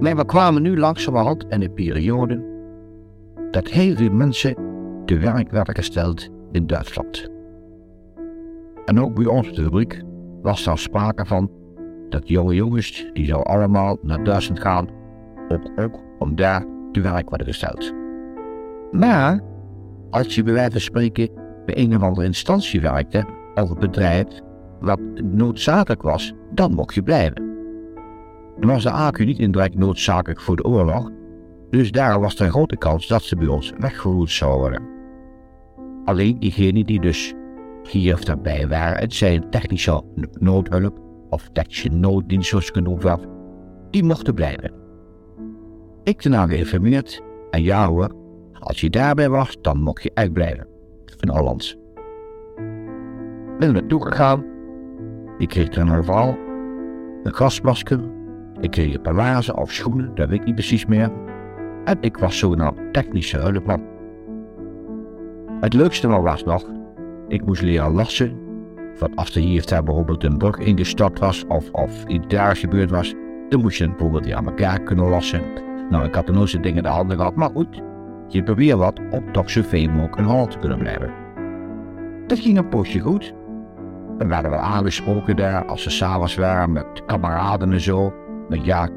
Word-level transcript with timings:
Maar 0.00 0.16
we 0.16 0.24
kwamen 0.24 0.62
nu 0.62 0.78
langzamerhand 0.78 1.44
in 1.48 1.62
een 1.62 1.72
periode 1.72 2.52
dat 3.50 3.68
heel 3.68 3.96
veel 3.96 4.10
mensen 4.10 4.56
te 5.04 5.18
werk 5.18 5.50
werden 5.50 5.74
gesteld 5.74 6.28
in 6.52 6.66
Duitsland. 6.66 7.28
En 8.84 9.00
ook 9.00 9.14
bij 9.14 9.26
ons 9.26 9.52
de 9.52 9.62
fabriek 9.62 10.02
was 10.42 10.66
er 10.66 10.78
sprake 10.78 11.26
van 11.26 11.50
dat 12.08 12.28
jonge 12.28 12.54
jongens, 12.54 13.10
die 13.12 13.26
zouden 13.26 13.52
allemaal 13.52 13.98
naar 14.02 14.24
Duitsland 14.24 14.60
gaan, 14.60 14.88
ook, 15.48 15.70
ook 15.76 16.00
om 16.18 16.36
daar 16.36 16.64
te 16.92 17.00
werk 17.00 17.28
worden 17.28 17.46
gesteld. 17.46 17.92
Maar 18.92 19.40
als 20.10 20.34
je 20.34 20.42
bij 20.42 20.52
wijze 20.52 20.70
van 20.70 20.80
spreken 20.80 21.28
bij 21.66 21.78
een 21.78 21.96
of 21.96 22.02
andere 22.02 22.26
instantie 22.26 22.80
werkte, 22.80 23.24
of 23.54 23.70
een 23.70 23.78
bedrijf 23.78 24.26
wat 24.80 25.00
noodzakelijk 25.22 26.02
was, 26.02 26.32
dan 26.50 26.74
mocht 26.74 26.94
je 26.94 27.02
blijven. 27.02 27.53
Was 28.60 28.82
de 28.82 28.90
AQ 28.90 29.24
niet 29.24 29.38
indirect 29.38 29.74
noodzakelijk 29.74 30.40
voor 30.40 30.56
de 30.56 30.64
oorlog, 30.64 31.10
dus 31.70 31.92
daar 31.92 32.20
was 32.20 32.38
er 32.38 32.44
een 32.44 32.50
grote 32.50 32.76
kans 32.76 33.06
dat 33.06 33.22
ze 33.22 33.36
bij 33.36 33.46
ons 33.46 33.72
weggevoerd 33.78 34.30
zouden 34.30 34.60
worden. 34.60 34.82
Alleen 36.04 36.38
diegenen 36.38 36.86
die 36.86 37.00
dus 37.00 37.34
hier 37.90 38.14
of 38.14 38.24
daarbij 38.24 38.68
waren, 38.68 38.98
het 38.98 39.14
zijn 39.14 39.50
technische 39.50 40.02
noodhulp 40.38 40.98
of 41.30 41.48
technische 41.52 41.88
nooddienst 41.88 42.48
zoals 42.48 42.70
genoemd 42.70 43.02
werd, 43.02 43.26
die 43.90 44.04
mochten 44.04 44.34
blijven. 44.34 44.72
Ik 46.02 46.22
daarna 46.22 46.46
geïnformeerd 46.46 47.22
en 47.50 47.62
ja 47.62 47.88
hoor, 47.88 48.14
als 48.52 48.80
je 48.80 48.90
daarbij 48.90 49.28
was, 49.28 49.56
dan 49.60 49.82
mocht 49.82 50.02
je 50.02 50.10
uitblijven. 50.14 50.66
In 51.20 51.28
Hollands. 51.28 51.76
Ben 53.58 53.68
er 53.68 53.72
naartoe 53.72 54.02
gegaan. 54.02 54.44
Ik 55.38 55.48
kreeg 55.48 55.68
er 55.68 55.80
een 55.80 55.92
overal 55.92 56.36
een 57.24 57.34
gasmasker. 57.34 58.00
Ik 58.64 58.70
kreeg 58.70 58.94
een 58.94 59.00
paar 59.00 59.54
of 59.54 59.72
schoenen, 59.72 60.14
dat 60.14 60.28
weet 60.28 60.38
ik 60.40 60.44
niet 60.44 60.54
precies 60.54 60.86
meer. 60.86 61.10
En 61.84 61.96
ik 62.00 62.16
was 62.16 62.38
zogenaamd 62.38 62.92
technische 62.92 63.38
hulpman. 63.38 63.82
Het 65.60 65.74
leukste 65.74 66.08
was 66.08 66.44
nog, 66.44 66.64
ik 67.28 67.46
moest 67.46 67.62
leren 67.62 67.92
lassen. 67.92 68.38
Want 68.98 69.16
als 69.16 69.34
er 69.34 69.40
hier 69.40 69.64
bijvoorbeeld 69.84 70.24
een 70.24 70.38
brug 70.38 70.56
ingestort 70.58 71.18
was 71.18 71.44
of, 71.48 71.70
of 71.70 72.04
iets 72.06 72.26
daar 72.26 72.56
gebeurd 72.56 72.90
was, 72.90 73.14
dan 73.48 73.60
moest 73.60 73.78
je 73.78 73.88
bijvoorbeeld 73.88 74.24
die 74.24 74.36
aan 74.36 74.46
elkaar 74.46 74.80
kunnen 74.80 75.08
lassen. 75.08 75.42
Nou, 75.90 76.04
ik 76.04 76.14
had 76.14 76.28
er 76.28 76.34
nooit 76.34 76.52
dingen 76.52 76.76
in 76.76 76.82
de 76.82 76.88
handen 76.88 77.16
gehad, 77.16 77.34
maar 77.34 77.50
goed, 77.50 77.82
je 78.28 78.42
probeert 78.42 78.78
wat 78.78 79.00
om 79.10 79.32
toch 79.32 79.50
zoveel 79.50 79.88
mogelijk 79.88 80.16
in 80.16 80.24
Holland 80.24 80.50
te 80.50 80.58
kunnen 80.58 80.78
blijven. 80.78 81.10
Dat 82.26 82.38
ging 82.38 82.58
een 82.58 82.68
poosje 82.68 83.00
goed. 83.00 83.34
Dan 84.18 84.28
werden 84.28 84.50
we 84.50 84.56
aangesproken 84.56 85.36
daar 85.36 85.64
als 85.64 85.82
ze 85.82 85.90
s'avonds 85.90 86.34
waren 86.34 86.72
met 86.72 87.04
kameraden 87.06 87.72
en 87.72 87.80
zo. 87.80 88.12
Maar 88.48 88.58
ja, 88.58 88.88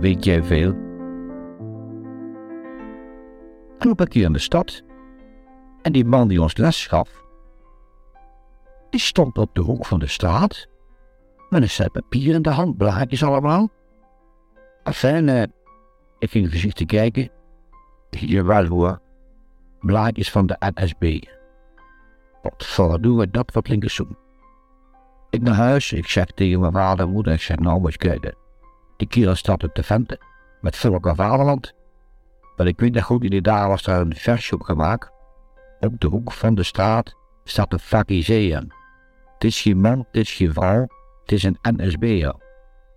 weet 0.00 0.24
jij 0.24 0.42
veel. 0.42 0.70
Op 3.88 4.00
een 4.00 4.08
keer 4.08 4.24
in 4.24 4.32
de 4.32 4.38
stad. 4.38 4.82
En 5.82 5.92
die 5.92 6.04
man 6.04 6.28
die 6.28 6.42
ons 6.42 6.56
les 6.56 6.86
gaf, 6.86 7.24
die 8.90 9.00
stond 9.00 9.38
op 9.38 9.54
de 9.54 9.60
hoek 9.60 9.86
van 9.86 9.98
de 9.98 10.06
straat. 10.06 10.68
Met 11.50 11.62
een 11.62 11.70
set 11.70 11.92
papier 11.92 12.34
in 12.34 12.42
de 12.42 12.50
hand, 12.50 12.76
blaadjes 12.76 13.24
allemaal. 13.24 13.68
Enfin, 14.82 15.28
eh, 15.28 15.42
ik 16.18 16.30
ging 16.30 16.48
voorzichtig 16.50 16.86
kijken. 16.86 17.30
Jawel 18.10 18.66
hoor, 18.66 19.00
blaadjes 19.80 20.30
van 20.30 20.46
de 20.46 20.56
NSB. 20.58 21.24
Wat 22.42 23.02
doen 23.02 23.16
we 23.16 23.30
dat 23.30 23.52
wat 23.52 23.68
linkerzoen? 23.68 24.16
Ik 25.30 25.42
naar 25.42 25.54
huis, 25.54 25.92
ik 25.92 26.08
zeg 26.08 26.26
tegen 26.26 26.60
mijn 26.60 26.72
vader 26.72 27.06
en 27.06 27.12
moeder, 27.12 27.32
ik 27.32 27.40
zeg 27.40 27.58
nou 27.58 27.90
je 27.90 27.96
kijken. 27.96 28.45
Kerel 29.04 29.34
staat 29.34 29.64
op 29.64 29.74
de 29.74 29.82
venten, 29.82 30.18
met 30.60 30.76
Vulk 30.76 31.12
Vaderland. 31.14 31.72
Maar 32.56 32.66
ik 32.66 32.80
weet 32.80 32.94
nog 32.94 33.04
goed, 33.04 33.24
in 33.24 33.30
die 33.30 33.42
dagen 33.42 33.68
was 33.68 33.86
er 33.86 34.00
een 34.00 34.14
versje 34.14 34.54
op 34.54 34.62
gemaakt. 34.62 35.10
Op 35.80 36.00
de 36.00 36.06
hoek 36.06 36.32
van 36.32 36.54
de 36.54 36.62
straat 36.62 37.16
staat 37.44 37.72
een 37.72 37.78
fariseer. 37.78 38.64
Het 39.34 39.44
is 39.44 39.60
geen 39.60 39.80
man, 39.80 39.98
het 39.98 40.16
is 40.16 40.32
geen 40.32 40.52
vrouw, 40.52 40.86
het 41.20 41.32
is 41.32 41.42
een 41.42 41.58
NSB'er. 41.62 42.34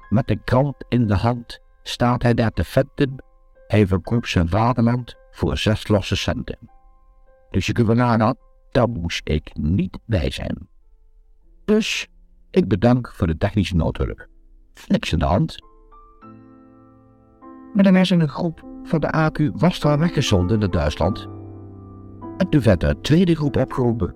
Met 0.09 0.29
een 0.29 0.44
krant 0.44 0.75
in 0.90 1.07
de 1.07 1.16
hand 1.16 1.59
staat 1.84 2.24
hij 2.24 2.34
daar 2.34 2.51
te 2.51 2.63
venten. 2.63 3.24
Hij 3.68 3.88
verkoopt 3.88 4.29
zijn 4.29 4.50
vaderland 4.50 5.16
voor 5.31 5.57
zes 5.57 5.88
losse 5.88 6.16
centen. 6.16 6.57
Dus 7.50 7.66
je 7.66 7.74
kunt 7.74 7.88
wel 7.88 7.95
nagaan, 7.95 8.35
daar 8.72 8.90
moest 8.90 9.22
ik 9.24 9.50
niet 9.53 9.97
bij 10.06 10.31
zijn. 10.31 10.68
Dus 11.66 12.07
ik 12.51 12.68
bedank 12.68 13.12
voor 13.13 13.28
de 13.28 13.38
technische 13.38 13.75
noodhulp. 13.75 14.28
Niks 14.88 15.13
aan 15.13 15.19
de 15.19 15.25
hand. 15.25 15.57
Maar 17.79 18.12
een 18.12 18.28
groep 18.28 18.63
van 18.84 19.00
de 19.00 19.13
AQ 19.16 19.51
was 19.53 19.79
daar 19.79 20.00
weggezonden 20.00 20.59
naar 20.59 20.69
Duitsland. 20.69 21.28
En 22.38 22.50
toen 22.50 22.62
werd 22.62 22.84
er 22.84 22.90
een 22.90 23.01
tweede 23.01 23.35
groep 23.35 23.57
opgeroepen. 23.57 24.13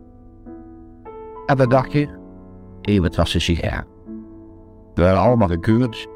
En 1.46 1.58
wat 1.58 1.70
dacht 1.70 1.92
je? 1.92 2.08
Ewert 2.82 3.16
was 3.16 3.34
een 3.34 3.42
sigaar. 3.42 3.86
We 4.94 5.02
werden 5.02 5.22
allemaal 5.22 5.48
gekeurd 5.48 6.08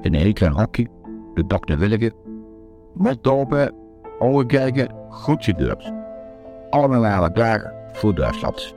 in 0.00 0.14
een 0.14 0.20
heel 0.20 0.32
klein 0.32 0.52
hokje, 0.52 0.86
de 1.34 1.46
dokter 1.46 1.78
Willeke. 1.78 2.12
Mond 2.94 3.28
open, 3.28 3.74
ogen 4.18 4.46
kijken, 4.46 4.94
goed 5.08 5.44
gedurfd. 5.44 5.92
Allemaal 6.70 7.00
waren 7.00 7.32
klaar 7.32 7.72
voor 7.92 8.14
Duitsland. 8.14 8.74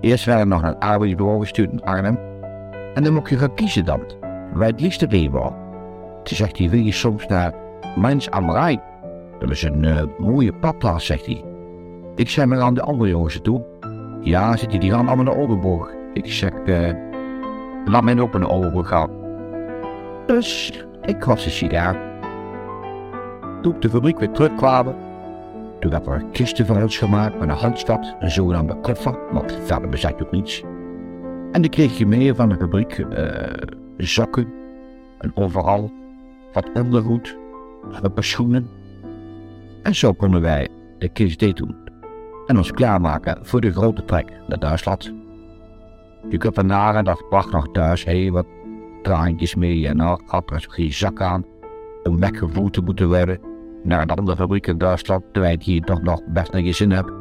Eerst 0.00 0.24
werden 0.24 0.44
we 0.44 0.52
nog 0.52 0.62
naar 0.62 0.72
het 0.72 0.82
arbeidsbureau 0.82 1.40
gestuurd 1.40 1.72
in 1.72 1.82
Arnhem. 1.82 2.18
En 2.94 3.04
dan 3.04 3.12
mocht 3.12 3.30
je 3.30 3.38
gaan 3.38 3.54
kiezen 3.54 3.84
dan, 3.84 4.00
waar 4.52 4.68
het 4.68 4.80
liefste 4.80 5.06
heen 5.08 5.30
wou. 5.30 5.68
Toen 6.22 6.36
zegt 6.36 6.58
hij, 6.58 6.68
wil 6.68 6.80
je 6.80 6.92
soms 6.92 7.26
naar 7.26 7.54
Mainz 7.96 8.28
am 8.28 8.50
Rijn? 8.50 8.82
Dat 9.38 9.50
is 9.50 9.62
een 9.62 9.82
uh, 9.82 10.02
mooie 10.18 10.52
badplaats, 10.52 11.06
zegt 11.06 11.26
hij. 11.26 11.44
Ik 12.14 12.28
zei 12.28 12.46
maar 12.46 12.60
aan 12.60 12.74
de 12.74 12.82
andere 12.82 13.10
jongens 13.10 13.40
toe. 13.42 13.64
Ja, 14.20 14.56
zit 14.56 14.70
hij, 14.70 14.78
die 14.78 14.90
gaan 14.90 15.06
allemaal 15.06 15.24
naar 15.24 15.36
Oldenburg. 15.36 15.88
Ik 16.12 16.32
zeg, 16.32 16.52
uh, 16.66 16.90
laat 17.84 18.02
mij 18.02 18.20
ook 18.20 18.38
naar 18.38 18.48
Oldenburg 18.48 18.88
gaan. 18.88 19.10
Dus 20.26 20.72
ik 21.02 21.24
was 21.24 21.44
een 21.44 21.50
sigaar. 21.50 21.96
Toen 23.62 23.74
ik 23.74 23.82
de 23.82 23.90
fabriek 23.90 24.18
weer 24.18 24.30
terugkwamen, 24.30 24.94
toen 25.80 25.90
werd 25.90 26.06
er 26.06 26.24
kisten 26.32 26.66
van 26.66 26.82
ons 26.82 26.98
gemaakt 26.98 27.38
met 27.38 27.48
een 27.48 27.54
handstad, 27.54 28.14
een 28.20 28.30
zogenaamde 28.30 28.76
koffer, 28.80 29.18
want 29.32 29.58
verder 29.64 29.88
bezat 29.88 30.22
ook 30.22 30.30
niets. 30.30 30.62
En 31.52 31.62
dan 31.62 31.70
kreeg 31.70 31.98
je 31.98 32.06
mee 32.06 32.34
van 32.34 32.48
de 32.48 32.56
fabriek 32.56 32.98
uh, 32.98 33.06
zakken, 33.96 34.52
een 35.18 35.32
overal, 35.34 35.90
wat 36.52 36.70
ondergoed, 36.74 37.38
een 38.02 38.12
paar 38.12 38.24
schoenen. 38.24 38.68
En 39.82 39.94
zo 39.94 40.12
konden 40.12 40.40
wij 40.40 40.68
de 40.98 41.08
kist 41.08 41.56
doen 41.56 41.88
en 42.46 42.56
ons 42.56 42.72
klaarmaken 42.72 43.38
voor 43.42 43.60
de 43.60 43.72
grote 43.72 44.04
trek 44.04 44.32
naar 44.48 44.58
Duitsland. 44.58 45.12
Je 46.28 46.38
kunt 46.38 46.54
vandaag 46.54 46.94
en 46.94 47.04
dat 47.04 47.28
bracht 47.28 47.52
nog 47.52 47.68
thuis, 47.72 48.04
hey, 48.04 48.30
wat 48.30 48.46
traantjes 49.02 49.54
mee 49.54 49.88
en 49.88 49.98
had 49.98 50.50
er 50.50 50.66
geen 50.68 50.92
zak 50.92 51.20
aan 51.20 51.44
om 52.02 52.20
weggevoerd 52.20 52.72
te 52.72 52.80
moeten 52.80 53.08
worden 53.08 53.40
naar 53.82 54.02
een 54.02 54.10
andere 54.10 54.36
fabriek 54.36 54.66
in 54.66 54.78
Duitsland, 54.78 55.24
terwijl 55.32 55.54
ik 55.54 55.62
hier 55.62 55.82
toch 55.82 56.02
nog 56.02 56.20
best 56.26 56.54
een 56.54 56.74
zin 56.74 56.90
heb, 56.90 57.12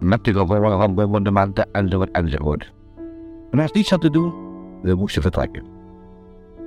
met 0.00 0.24
de 0.24 0.32
gevolgen 0.32 0.78
van 0.78 0.94
bombardementen 0.94 1.66
enzovoort 1.72 2.10
enzovoort. 2.10 2.72
En 3.50 3.58
is 3.58 3.72
niets 3.72 3.92
aan 3.92 3.98
te 3.98 4.10
doen, 4.10 4.34
we 4.82 4.94
moesten 4.94 5.22
vertrekken. 5.22 5.64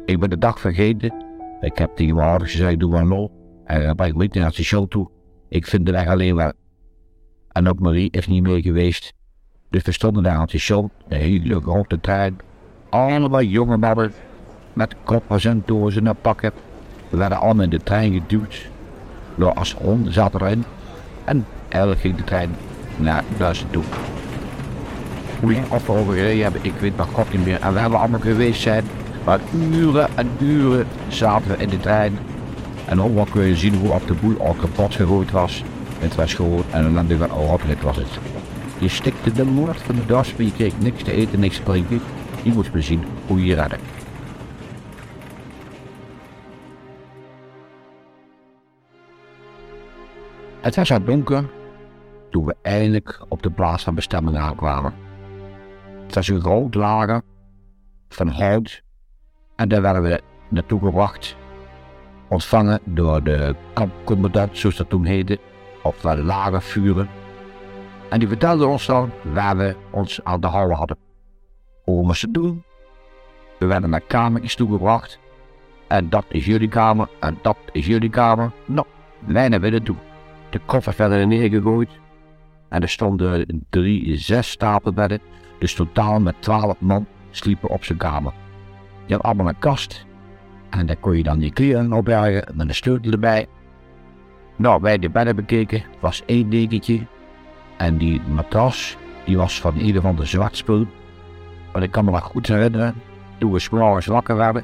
Ik 0.06 0.20
ben 0.20 0.30
de 0.30 0.38
dag 0.38 0.60
vergeten, 0.60 1.26
ik 1.62 1.78
heb 1.78 1.96
tegen 1.96 2.16
mijn 2.16 2.28
ouders 2.28 2.52
gezegd, 2.52 2.80
doe 2.80 2.92
maar 2.92 3.06
lol, 3.06 3.32
en 3.66 3.96
ben 3.96 4.08
ik 4.08 4.16
niet 4.16 4.34
naar 4.34 4.52
de 4.52 4.64
show 4.64 4.88
toe. 4.90 5.10
Ik 5.50 5.68
vind 5.68 5.86
de 5.86 5.92
weg 5.92 6.08
alleen 6.08 6.36
wel. 6.36 6.52
En 7.52 7.68
ook 7.68 7.80
Marie 7.80 8.12
is 8.12 8.28
niet 8.28 8.44
meer 8.44 8.62
geweest. 8.62 9.14
Dus 9.70 9.84
we 9.84 9.92
stonden 9.92 10.24
daar 10.24 10.36
aan 10.36 10.48
de 10.52 10.58
show, 10.58 10.90
een 11.08 11.20
hele 11.20 11.62
grote 11.62 12.00
trein, 12.00 12.38
allemaal 12.90 13.42
jonge 13.42 13.78
mannen 13.78 14.14
met 14.74 14.96
koppers 15.04 15.46
en 15.46 15.64
dozen 15.66 16.08
en 16.08 16.16
pakken. 16.22 16.52
We 17.10 17.18
werden 17.18 17.40
allemaal 17.40 17.64
in 17.64 17.70
de 17.70 17.84
trein 17.84 18.14
geduwd 18.14 18.70
door 19.36 19.54
als 19.54 19.74
hond 19.74 20.14
zaten 20.14 20.42
erin. 20.42 20.64
En 21.24 21.46
eigenlijk 21.70 22.02
ging 22.02 22.16
de 22.16 22.24
trein 22.24 22.50
naar 22.98 23.24
Duitsland 23.38 23.74
toe. 23.74 23.84
Hoe 25.40 25.54
lang 25.54 25.72
of 25.72 25.88
we 26.08 26.20
hebben, 26.20 26.64
ik 26.64 26.74
weet 26.74 26.98
maar 26.98 27.06
god 27.06 27.32
niet 27.32 27.46
meer. 27.46 27.62
En 27.62 27.74
we 27.74 27.80
hebben 27.80 28.00
allemaal 28.00 28.20
geweest 28.20 28.62
zijn. 28.62 28.84
Maar 29.28 29.40
uren 29.54 30.10
en 30.16 30.30
uren 30.40 30.88
zaten 31.08 31.52
we 31.52 31.58
in 31.58 31.70
de 31.70 31.80
trein. 31.80 32.18
En 32.86 33.02
ook 33.02 33.30
kun 33.30 33.44
je 33.44 33.56
zien 33.56 33.76
hoe 33.76 33.92
op 33.92 34.08
de 34.08 34.14
boel 34.14 34.40
al 34.40 34.54
kapot 34.54 34.96
gegooid 34.96 35.32
was. 35.32 35.64
Het 36.00 36.16
was 36.16 36.34
gewoon 36.34 36.64
en 36.72 36.86
een 36.86 36.94
landige 36.94 37.34
oorlog 37.34 37.82
was 37.82 37.96
het. 37.96 38.20
Je 38.80 38.88
stikte 38.88 39.32
de 39.32 39.46
moord 39.46 39.82
van 39.82 39.96
de 39.96 40.06
das, 40.06 40.36
maar 40.36 40.46
je 40.46 40.52
kreeg 40.52 40.80
niks 40.80 41.04
te 41.04 41.12
eten, 41.12 41.40
niks 41.40 41.58
te 41.58 41.64
drinken. 41.64 42.02
Je 42.44 42.52
moest 42.52 42.74
maar 42.74 42.84
zien 42.84 43.04
hoe 43.28 43.46
je 43.46 43.56
redde. 43.56 43.76
Het 50.62 50.76
was 50.76 50.92
al 50.92 51.04
donker 51.04 51.50
toen 52.30 52.46
we 52.46 52.56
eindelijk 52.62 53.26
op 53.28 53.44
de 53.44 53.52
plaats 53.52 53.84
van 53.84 53.96
bestemming 53.96 54.38
aankwamen. 54.38 54.94
Het 56.06 56.16
was 56.16 56.28
een 56.28 56.42
groot 56.42 56.76
lager 56.76 57.22
van 58.10 58.28
hout 58.28 58.86
en 59.58 59.70
daar 59.70 59.82
werden 59.82 60.02
we 60.02 60.22
naartoe 60.48 60.80
gebracht. 60.80 61.36
ontvangen 62.30 62.80
door 62.84 63.24
de 63.24 63.56
kampcommandant, 63.74 64.58
zoals 64.58 64.76
dat 64.76 64.90
toen 64.90 65.06
heette, 65.06 65.40
of 65.84 66.00
de 66.00 66.24
lagervuren. 66.24 67.10
En 68.10 68.20
die 68.20 68.28
vertelde 68.28 68.66
ons 68.66 68.86
dan 68.86 69.12
waar 69.22 69.58
we 69.58 69.76
ons 69.92 70.24
aan 70.24 70.42
de 70.42 70.48
houden 70.48 70.78
hadden. 70.78 70.98
Hoe 71.84 72.00
we 72.00 72.06
moesten 72.06 72.32
doen. 72.32 72.64
We 73.60 73.66
werden 73.66 73.90
naar 73.90 74.02
kamertjes 74.02 74.56
toegebracht. 74.56 75.20
En 75.88 76.10
dat 76.10 76.26
is 76.30 76.46
jullie 76.46 76.68
kamer, 76.68 77.10
en 77.20 77.38
dat 77.42 77.58
is 77.72 77.86
jullie 77.86 78.10
kamer. 78.10 78.52
Nou, 78.66 78.88
wij 79.26 79.50
naar 79.50 79.60
binnen 79.60 79.84
toe. 79.84 79.96
De 80.50 80.60
koffers 80.66 80.96
werden 80.96 81.28
neergegooid. 81.28 81.90
En 82.70 82.82
er 82.82 82.90
stonden 82.90 83.66
drie, 83.70 84.18
zes 84.18 84.50
stapelbedden. 84.50 85.20
Dus 85.60 85.74
totaal 85.74 86.20
met 86.20 86.36
twaalf 86.40 86.80
man 86.80 87.06
sliepen 87.32 87.70
op 87.70 87.84
zijn 87.84 87.98
kamer. 87.98 88.34
Je 89.08 89.14
had 89.14 89.24
allemaal 89.24 89.48
een 89.48 89.60
kast. 89.60 90.06
En 90.70 90.86
daar 90.86 90.96
kon 90.96 91.18
je 91.18 91.24
dan 91.24 91.42
je 91.42 91.52
kleren 91.52 91.94
opbergen 91.94 92.56
met 92.56 92.68
een 92.68 92.76
sleutel 92.76 93.12
erbij. 93.12 93.48
Nou, 94.56 94.82
wij 94.82 94.98
de 94.98 95.10
bedden 95.10 95.36
bekeken. 95.36 95.78
Het 95.78 96.00
was 96.00 96.24
één 96.26 96.50
dekentje. 96.50 97.06
En 97.78 97.98
die 97.98 98.22
matras, 98.22 98.98
die 99.26 99.38
was 99.38 99.62
van 99.62 99.78
ieder 99.78 100.02
van 100.02 100.16
de 100.16 100.26
zwart 100.26 100.58
spul. 100.58 100.86
Maar 101.74 101.84
ik 101.84 101.92
kan 101.92 102.06
me 102.06 102.12
nog 102.12 102.24
goed 102.24 102.48
herinneren, 102.48 102.94
toen 103.38 103.52
we 103.52 103.60
s'morgens 103.60 104.06
wakker 104.06 104.36
werden, 104.36 104.64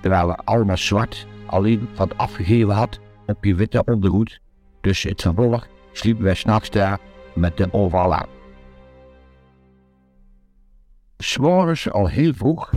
terwijl 0.00 0.26
we 0.26 0.36
allemaal 0.36 0.76
zwart, 0.76 1.26
alleen 1.46 1.88
wat 1.96 2.16
afgegeven 2.18 2.74
had 2.74 3.00
op 3.26 3.44
je 3.44 3.54
witte 3.54 3.84
ondergoed. 3.84 4.40
Dus 4.80 5.02
het 5.02 5.22
vervolg 5.22 5.66
sliepen 5.92 6.24
wij 6.24 6.34
s'nachts 6.34 6.70
daar 6.70 6.98
met 7.34 7.56
de 7.56 7.72
overal 7.72 8.14
aan. 8.14 8.28
S'morgens 11.16 11.90
al 11.90 12.06
heel 12.06 12.32
vroeg 12.32 12.70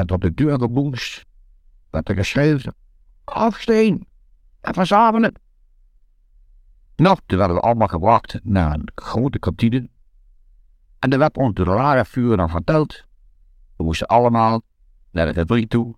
werd 0.00 0.12
op 0.12 0.20
de 0.20 0.34
deur 0.34 0.58
geboemst, 0.58 1.26
werd 1.90 2.08
er 2.08 2.14
geschreven, 2.14 2.74
afsteen 3.24 4.06
en 4.60 4.74
verzamelen. 4.74 5.34
Nou, 6.96 7.18
toen 7.26 7.38
werden 7.38 7.56
we 7.56 7.62
allemaal 7.62 7.88
gebracht 7.88 8.40
naar 8.42 8.74
een 8.74 8.90
grote 8.94 9.38
kantine. 9.38 9.88
En 10.98 11.12
er 11.12 11.18
werd 11.18 11.36
ons 11.36 11.54
door 11.54 11.64
de 11.64 11.70
lage 11.70 12.04
vuur 12.04 12.36
dan 12.36 12.50
verteld. 12.50 13.04
We 13.76 13.84
moesten 13.84 14.06
allemaal 14.06 14.62
naar 15.10 15.26
de 15.26 15.34
fabriek 15.34 15.68
toe. 15.68 15.94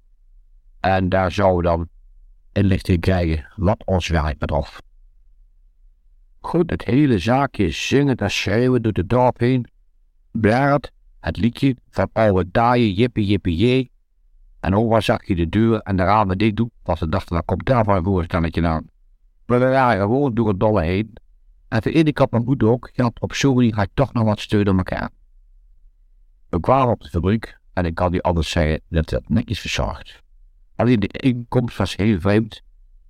En 0.81 1.09
daar 1.09 1.33
zouden 1.33 1.57
we 1.73 1.77
dan 1.77 1.89
inlichting 2.53 3.01
krijgen 3.01 3.47
wat 3.57 3.83
ons 3.85 4.09
werk 4.09 4.39
betrof. 4.39 4.81
Goed, 6.41 6.71
het 6.71 6.85
hele 6.85 7.19
zaakje 7.19 7.71
zingen 7.71 8.17
en 8.17 8.31
schreeuwen 8.31 8.83
door 8.83 8.93
de 8.93 9.07
dorp 9.07 9.39
heen. 9.39 9.67
Blaard, 10.31 10.93
het 11.21 11.37
liedje 11.37 11.77
van 11.91 12.09
oude 12.13 12.51
daaien, 12.51 12.93
jippie 12.93 13.27
jippie 13.27 13.57
jee. 13.57 13.92
En 14.63 14.75
over 14.75 15.03
zag 15.03 15.27
je 15.27 15.35
de 15.35 15.49
deur 15.49 15.81
en 15.81 15.97
de 15.97 16.03
ramen 16.03 16.39
dicht 16.39 16.57
doen, 16.57 16.71
was 16.83 16.99
de 16.99 17.09
dacht, 17.09 17.29
wat 17.29 17.45
komt 17.45 17.67
daar 17.67 17.85
voor 17.85 17.97
een 17.97 18.05
voorstelletje 18.05 18.67
aan? 18.67 18.87
Maar 19.47 19.61
we 19.61 19.67
waren 19.67 20.01
gewoon 20.01 20.35
door 20.35 20.49
het 20.49 20.61
dolle 20.61 20.83
heen. 20.83 21.13
En 21.69 21.83
voor 21.83 21.93
iedere 21.93 22.13
kant 22.13 22.31
mijn 22.31 22.45
moeder 22.45 22.69
ook, 22.69 22.91
had 22.95 23.21
op 23.21 23.35
zo'n 23.35 23.55
manier 23.55 23.75
had 23.75 23.85
ik 23.85 23.91
toch 23.95 24.13
nog 24.13 24.25
wat 24.25 24.41
steun 24.41 24.69
aan 24.69 24.77
elkaar. 24.77 25.11
We 26.49 26.61
kwamen 26.61 26.93
op 26.93 27.01
de 27.01 27.09
fabriek 27.09 27.59
en 27.73 27.85
ik 27.85 27.95
kan 27.95 28.11
niet 28.11 28.23
anders 28.23 28.51
zeggen 28.51 28.81
dat 28.89 29.11
het 29.11 29.29
netjes 29.29 29.61
verzorgd. 29.61 30.23
Alleen 30.77 31.01
de 31.01 31.09
inkomst 31.09 31.77
was 31.77 31.97
heel 31.97 32.21
vreemd. 32.21 32.63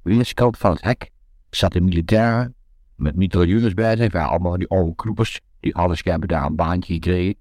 Weerskant 0.02 0.58
van 0.58 0.70
het 0.70 0.82
hek 0.82 1.10
zaten 1.50 1.84
militairen 1.84 2.54
met 2.96 3.16
mitrailleurs 3.16 3.74
bij 3.74 3.96
zich, 3.96 4.12
waren 4.12 4.30
allemaal 4.30 4.58
die 4.58 4.68
oude 4.68 4.94
kroepers, 4.94 5.40
die 5.60 5.72
hadden 5.72 5.96
schijnbaar 5.96 6.28
daar 6.28 6.46
een 6.46 6.56
baantje 6.56 6.92
gekregen. 6.92 7.34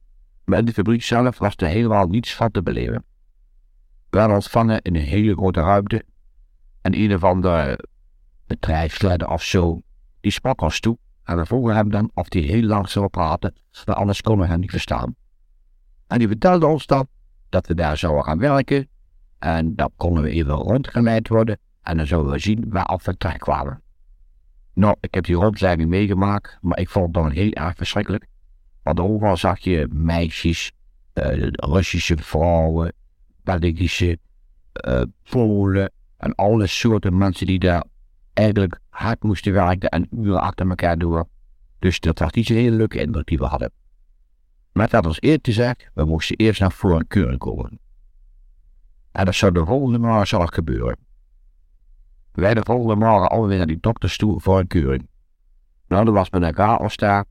Maar 0.46 0.60
in 0.60 0.66
de 0.66 0.74
fabriek 0.74 1.04
zelf 1.04 1.38
was 1.38 1.54
er 1.56 1.68
helemaal 1.68 2.08
niets 2.08 2.36
van 2.36 2.52
te 2.52 2.62
beleven. 2.62 3.04
We 4.12 4.18
werden 4.18 4.36
ontvangen 4.36 4.82
in 4.82 4.96
een 4.96 5.02
hele 5.02 5.34
grote 5.34 5.62
ruimte. 5.62 6.04
En 6.82 7.00
een 7.00 7.20
van 7.20 7.42
de 7.42 7.88
bedrijfsleider 8.48 9.28
of 9.30 9.44
zo, 9.44 9.82
die 10.20 10.32
sprak 10.32 10.62
ons 10.62 10.80
toe. 10.80 10.98
En 11.24 11.38
we 11.38 11.46
vroegen 11.46 11.76
hem 11.76 11.90
dan 11.90 12.12
of 12.14 12.26
hij 12.30 12.42
heel 12.42 12.64
lang 12.64 12.90
zou 12.90 13.08
praten, 13.08 13.56
maar 13.86 13.96
anders 13.96 14.22
konden 14.22 14.46
we 14.46 14.52
hem 14.52 14.60
niet 14.60 14.70
verstaan. 14.70 15.16
En 16.08 16.20
die 16.20 16.28
vertelde 16.28 16.66
ons 16.66 16.86
dan 16.86 17.08
dat 17.50 17.68
we 17.68 17.74
daar 17.74 17.98
zouden 17.98 18.24
gaan 18.24 18.40
werken. 18.40 18.88
En 19.40 19.76
dan 19.76 19.92
konden 19.96 20.24
we 20.24 20.30
even 20.30 20.54
rondgeleid 20.54 21.28
worden. 21.28 21.60
En 21.82 21.98
dan 21.98 22.08
zouden 22.08 22.32
we 22.32 22.40
zien 22.40 22.66
waar 22.70 23.00
we 23.04 23.18
terecht 23.18 23.40
kwamen. 23.40 23.82
Nou, 24.74 24.96
ik 25.00 25.14
heb 25.14 25.26
die 25.26 25.36
rondleiding 25.36 25.90
meegemaakt, 25.90 26.58
maar 26.62 26.80
ik 26.80 26.90
vond 26.90 27.06
het 27.06 27.14
dan 27.14 27.32
heel 27.32 27.52
erg 27.52 27.76
verschrikkelijk. 27.76 28.26
Want 28.84 29.00
overal 29.00 29.38
zag 29.38 29.60
je 29.60 29.88
meisjes, 29.94 30.72
uh, 31.14 31.48
Russische 31.52 32.18
vrouwen, 32.18 32.94
Belgische, 33.44 34.20
uh, 34.88 35.86
en 36.18 36.36
alle 36.36 36.68
soorten 36.68 37.18
mensen 37.18 37.46
die 37.46 37.60
daar 37.60 37.84
eigenlijk 38.34 38.80
hard 38.90 39.24
moesten 39.24 39.54
werken 39.54 39.90
en 39.90 40.08
uren 40.12 40.42
achter 40.42 40.70
elkaar 40.70 40.98
door. 40.98 41.28
Dus 41.80 42.00
dat 42.00 42.20
was 42.20 42.32
niet 42.32 42.46
zo'n 42.46 42.56
hele 42.56 42.76
leuke 42.76 43.00
indruk 43.00 43.28
die 43.28 43.38
we 43.38 43.46
hadden. 43.46 43.72
Maar 44.72 44.90
dat 44.90 45.06
was 45.06 45.20
te 45.20 45.40
zeggen, 45.42 45.92
we 45.94 46.06
moesten 46.06 46.36
eerst 46.36 46.60
naar 46.60 46.72
voor 46.72 46.96
een 46.96 47.08
keuring 47.08 47.40
komen. 47.40 47.80
En 49.12 49.26
dat 49.26 49.36
zou 49.36 49.52
de 49.52 49.66
volgende 49.66 50.00
morgen 50.00 50.28
zal 50.28 50.46
gebeuren. 50.46 50.98
Wij 52.32 52.54
de 52.54 52.62
volgende 52.64 52.96
morgen 52.96 53.30
alweer 53.30 53.58
naar 53.58 53.68
die 53.68 53.80
dokters 53.80 54.18
toe 54.18 54.40
voor 54.40 54.60
een 54.60 54.68
keuring. 54.68 55.08
Nou, 55.88 56.06
er 56.06 56.14
was 56.14 56.30
met 56.30 56.42
een 56.42 56.54
chaos 56.54 56.96
daar. 56.96 57.26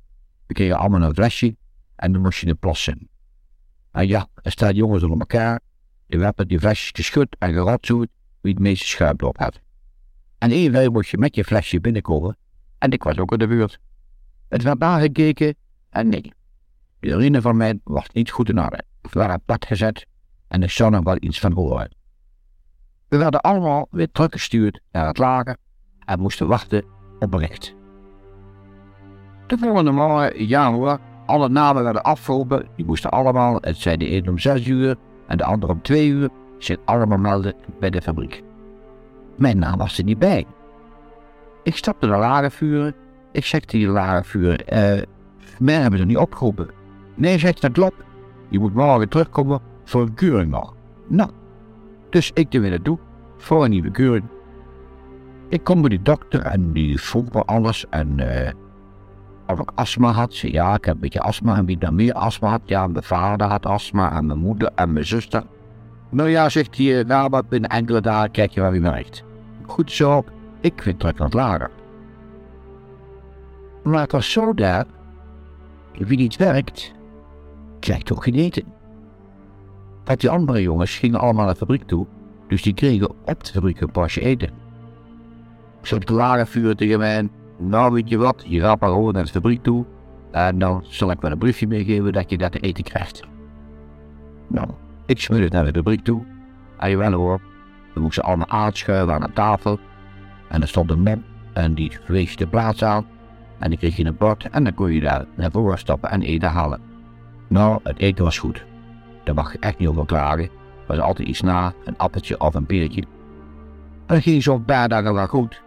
We 0.47 0.55
kregen 0.55 0.79
allemaal 0.79 1.03
een 1.03 1.15
flesje 1.15 1.57
en 1.97 2.13
dan 2.13 2.23
moest 2.23 2.41
je 2.41 2.47
in 2.47 2.59
plassen. 2.59 3.09
En 3.91 4.09
ja, 4.09 4.29
er 4.35 4.51
staan 4.51 4.75
jongens 4.75 5.03
onder 5.03 5.19
elkaar. 5.19 5.61
Je 6.11 6.19
hebben 6.19 6.49
die 6.49 6.59
flesjes 6.59 6.91
geschud 6.95 7.37
en 7.39 7.53
gerotzoerd 7.53 8.09
wie 8.41 8.53
het 8.53 8.63
meeste 8.63 8.87
schuim 8.87 9.17
had. 9.19 9.61
En 10.39 10.51
even 10.51 10.93
moest 10.93 11.11
je 11.11 11.19
met 11.19 11.35
je 11.35 11.45
flesje 11.45 11.81
binnenkomen. 11.81 12.37
En 12.79 12.91
ik 12.91 13.03
was 13.03 13.19
ook 13.19 13.33
in 13.33 13.39
de 13.39 13.47
buurt. 13.47 13.79
Het 14.49 14.63
werd 14.63 14.79
nagekeken 14.79 15.55
en 15.91 16.09
nee. 16.09 16.33
De 17.01 17.09
urine 17.09 17.41
van 17.41 17.57
mij 17.57 17.81
was 17.85 18.09
niet 18.13 18.31
goed 18.31 18.49
in 18.49 18.61
orde. 18.61 18.83
We 19.01 19.09
waren 19.19 19.43
plat 19.45 19.67
gezet 19.67 20.07
en 20.49 20.63
ik 20.63 20.71
zou 20.71 20.91
nog 20.91 21.05
wel 21.05 21.17
iets 21.21 21.41
van 21.41 21.53
horen. 21.53 21.95
We 23.09 23.17
werden 23.17 23.41
allemaal 23.41 23.87
weer 23.91 24.11
teruggestuurd 24.11 24.81
naar 24.93 25.07
het 25.07 25.19
lager 25.19 25.57
en 26.05 26.21
moesten 26.21 26.47
wachten 26.47 26.85
op 27.19 27.31
bericht. 27.31 27.75
De 29.47 29.59
volgende 29.59 29.91
morgen, 29.91 30.49
ja 30.49 30.73
hoor, 30.73 31.01
alle 31.27 31.49
namen 31.49 31.83
werden 31.83 32.03
afgeroepen. 32.03 32.69
Die 32.77 32.85
moesten 32.85 33.11
allemaal, 33.11 33.59
het 33.61 33.77
zei 33.77 33.97
de 33.97 34.11
een 34.11 34.29
om 34.29 34.39
zes 34.39 34.67
uur 34.67 34.97
en 35.31 35.37
de 35.37 35.45
ander 35.45 35.69
om 35.69 35.83
twee 35.83 36.09
uur, 36.09 36.29
zich 36.59 36.77
allemaal 36.85 37.19
melden 37.19 37.55
bij 37.79 37.91
de 37.91 38.03
fabriek. 38.03 38.43
Mijn 39.37 39.59
naam 39.59 39.79
was 39.79 39.99
er 39.99 40.05
niet 40.05 40.19
bij. 40.19 40.47
Ik 41.63 41.77
stapte 41.77 42.07
naar 42.07 42.19
lagervuren. 42.19 42.95
Ik 43.33 43.45
tegen 43.45 43.87
de 43.87 43.93
lagervuren, 43.93 44.67
eh, 44.67 45.03
mij 45.59 45.75
hebben 45.75 45.99
ze 45.99 46.05
niet 46.05 46.17
opgeroepen. 46.17 46.71
Nee, 47.15 47.39
zegt 47.39 47.61
dat 47.61 47.73
klopt. 47.73 48.03
Je 48.49 48.59
moet 48.59 48.75
morgen 48.75 49.09
terugkomen 49.09 49.61
voor 49.85 50.03
een 50.03 50.15
keuring 50.15 50.51
nog. 50.51 50.75
Nou, 51.07 51.31
dus 52.11 52.31
ik 52.35 52.55
er 52.55 52.61
weer 52.61 52.71
naartoe 52.71 52.99
voor 53.37 53.65
een 53.65 53.71
nieuwe 53.71 53.91
keuring. 53.91 54.25
Ik 55.49 55.65
kom 55.65 55.81
bij 55.81 55.91
de 55.91 56.03
dokter 56.03 56.41
en 56.41 56.73
die 56.73 57.01
vroeg 57.01 57.33
me 57.33 57.45
alles 57.45 57.87
en 57.89 58.19
uh, 58.19 58.49
of 59.53 59.61
ik 59.61 59.71
astma 59.75 60.11
had. 60.11 60.39
Ja, 60.39 60.75
ik 60.75 60.85
heb 60.85 60.95
een 60.95 61.01
beetje 61.01 61.21
astma 61.21 61.57
en 61.57 61.65
wie 61.65 61.79
dan 61.79 61.95
meer 61.95 62.13
astma 62.13 62.49
had. 62.49 62.61
Ja, 62.65 62.87
mijn 62.87 63.05
vader 63.05 63.47
had 63.47 63.67
astma 63.67 64.13
en 64.17 64.27
mijn 64.27 64.39
moeder 64.39 64.71
en 64.75 64.93
mijn 64.93 65.07
zuster. 65.07 65.43
Nou 66.11 66.29
ja, 66.29 66.49
zegt 66.49 66.77
hij, 66.77 67.03
nou 67.03 67.31
maar 67.31 67.45
binnen 67.49 67.71
enkele 67.71 68.01
dagen 68.01 68.31
kijk 68.31 68.51
je 68.51 68.61
waar 68.61 68.75
je 68.75 68.81
merkt. 68.81 69.25
Goed 69.67 69.93
zo, 69.93 70.25
ik 70.61 70.83
vind 70.83 71.01
druk 71.01 71.19
het 71.19 71.33
lager. 71.33 71.71
Maar 73.83 74.01
het 74.01 74.13
was 74.13 74.33
zo 74.33 74.55
daar, 74.55 74.87
wie 75.93 76.19
niet 76.19 76.37
werkt, 76.37 76.93
krijgt 77.81 78.07
toch 78.07 78.25
geen 78.25 78.35
eten. 78.35 78.65
Want 80.05 80.21
die 80.21 80.31
andere 80.31 80.63
jongens 80.63 80.99
gingen 80.99 81.21
allemaal 81.21 81.45
naar 81.45 81.53
de 81.53 81.59
fabriek 81.59 81.83
toe, 81.83 82.07
dus 82.49 82.63
die 82.63 82.75
kregen 82.75 83.11
op 83.11 83.45
de 83.45 83.53
fabriek 83.53 83.81
een 83.81 83.91
pasje 83.91 84.21
eten. 84.21 84.51
Zo 85.83 85.99
te 85.99 86.13
lager 86.13 86.47
vuren 86.47 86.77
tegen 86.77 86.99
mij, 86.99 87.29
nou 87.61 87.93
weet 87.93 88.09
je 88.09 88.19
wat, 88.19 88.45
je 88.47 88.61
gaat 88.61 88.81
maar 88.81 88.91
gewoon 88.91 89.13
naar 89.13 89.25
de 89.25 89.31
fabriek 89.31 89.63
toe, 89.63 89.85
en 90.31 90.59
dan 90.59 90.85
zal 90.89 91.11
ik 91.11 91.21
wel 91.21 91.31
een 91.31 91.39
briefje 91.39 91.67
meegeven 91.67 92.13
dat 92.13 92.31
je 92.31 92.39
dat 92.39 92.53
te 92.53 92.59
eten 92.59 92.85
krijgt. 92.85 93.23
Nou, 94.47 94.69
ik 95.07 95.21
smurde 95.21 95.49
naar 95.49 95.65
de 95.65 95.73
fabriek 95.73 96.05
toe, 96.05 96.23
en 96.79 96.91
je 96.91 96.97
wel 96.97 97.13
hoor, 97.13 97.41
we 97.95 98.01
moesten 98.01 98.25
allemaal 98.25 98.49
aanschuiven 98.49 99.15
aan 99.15 99.21
de 99.21 99.33
tafel. 99.33 99.79
En 100.49 100.63
er 100.63 100.69
stond 100.69 100.91
een 100.91 101.03
man 101.03 101.23
en 101.53 101.75
die 101.75 101.99
wees 102.07 102.37
de 102.37 102.47
plaats 102.47 102.85
aan. 102.85 103.07
En 103.59 103.69
dan 103.71 103.79
kreeg 103.79 103.97
je 103.97 104.05
een 104.05 104.17
bord 104.17 104.49
en 104.51 104.65
dan 104.65 104.75
kon 104.75 104.93
je 104.93 105.01
daar 105.01 105.27
naar 105.35 105.51
voren 105.51 105.79
stappen 105.79 106.11
en 106.11 106.23
eten 106.23 106.49
halen. 106.49 106.81
Nou, 107.49 107.81
het 107.83 107.99
eten 107.99 108.25
was 108.25 108.39
goed. 108.39 108.65
Daar 109.25 109.35
mag 109.35 109.53
je 109.53 109.59
echt 109.59 109.79
niet 109.79 109.89
over 109.89 110.07
klagen. 110.07 110.45
Er 110.45 110.51
was 110.87 110.99
altijd 110.99 111.29
iets 111.29 111.41
na, 111.41 111.73
een 111.85 111.99
appeltje 111.99 112.41
of 112.41 112.55
een 112.55 112.67
peertje. 112.67 113.05
En 114.07 114.23
ging 114.23 114.43
zo'n 114.43 114.65
paar 114.65 114.89
dagen 114.89 115.15
wel 115.15 115.27
goed. 115.27 115.63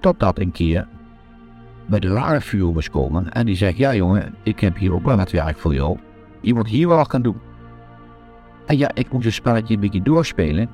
Totdat 0.00 0.38
een 0.38 0.52
keer 0.52 0.88
bij 1.86 2.00
de 2.00 2.72
was 2.74 2.90
komen 2.90 3.32
en 3.32 3.46
die 3.46 3.56
zegt, 3.56 3.76
ja 3.76 3.94
jongen, 3.94 4.34
ik 4.42 4.60
heb 4.60 4.76
hier 4.76 4.92
ook 4.92 5.04
wel 5.04 5.16
wat 5.16 5.30
werk 5.30 5.58
voor 5.58 5.74
jou. 5.74 5.98
Je 6.40 6.54
moet 6.54 6.68
hier 6.68 6.88
wel 6.88 7.04
gaan 7.04 7.22
doen. 7.22 7.40
En 8.66 8.78
ja, 8.78 8.90
ik 8.94 9.12
moest 9.12 9.26
een 9.26 9.32
spelletje 9.32 9.74
een 9.74 9.80
beetje 9.80 10.02
doorspelen. 10.02 10.68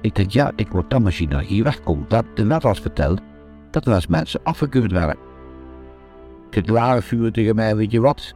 Ik 0.00 0.14
denk, 0.14 0.30
ja, 0.30 0.52
ik 0.56 0.72
moet 0.72 0.90
dan 0.90 1.02
misschien 1.02 1.38
hier 1.38 1.64
wegkomen. 1.64 2.04
Dat 2.08 2.24
de 2.34 2.44
net 2.44 2.62
was 2.62 2.80
verteld 2.80 3.20
dat 3.70 3.86
er 3.86 3.94
als 3.94 4.06
mensen 4.06 4.40
afgekeurd 4.42 4.92
werden. 4.92 5.16
Het 6.50 6.68
lare 6.68 7.02
vuur 7.02 7.32
tegen 7.32 7.54
mij, 7.54 7.76
weet 7.76 7.90
je 7.90 8.00
wat? 8.00 8.34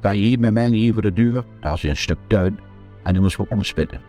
Ga 0.00 0.10
je 0.10 0.22
hier 0.22 0.40
met 0.40 0.52
mij 0.52 0.68
hier 0.68 0.92
voor 0.92 1.02
de 1.02 1.12
deur? 1.12 1.44
Daar 1.60 1.74
is 1.74 1.82
een 1.82 1.96
stuk 1.96 2.18
tuin 2.26 2.58
en 3.02 3.12
die 3.12 3.22
moest 3.22 3.36
we 3.36 3.46
omspitten. 3.48 4.00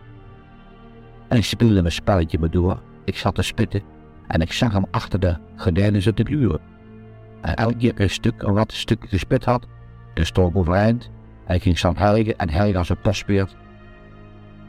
En 1.28 1.36
ik 1.36 1.44
speelde 1.44 1.80
mijn 1.80 1.92
spelletje 1.92 2.38
maar 2.38 2.50
door. 2.50 2.80
Ik 3.04 3.16
zat 3.16 3.34
te 3.34 3.42
spitten 3.42 3.82
en 4.26 4.40
ik 4.40 4.52
zag 4.52 4.72
hem 4.72 4.84
achter 4.90 5.20
de 5.20 5.36
gordijnen 5.56 6.02
zitten 6.02 6.26
gluren. 6.26 6.69
En 7.40 7.54
elke 7.54 7.76
keer 7.76 7.92
een 7.94 8.10
stuk, 8.10 8.42
een 8.42 8.54
wat 8.54 8.72
stuk 8.72 9.04
gespit 9.08 9.44
had, 9.44 9.66
de 10.14 10.24
stond 10.24 10.54
overeind. 10.54 11.10
Hij 11.44 11.58
ging 11.58 11.78
staan 11.78 11.96
helgen 11.96 12.38
en 12.38 12.50
helgen 12.50 12.76
als 12.76 12.88
een 12.88 13.00
paspeert. 13.00 13.56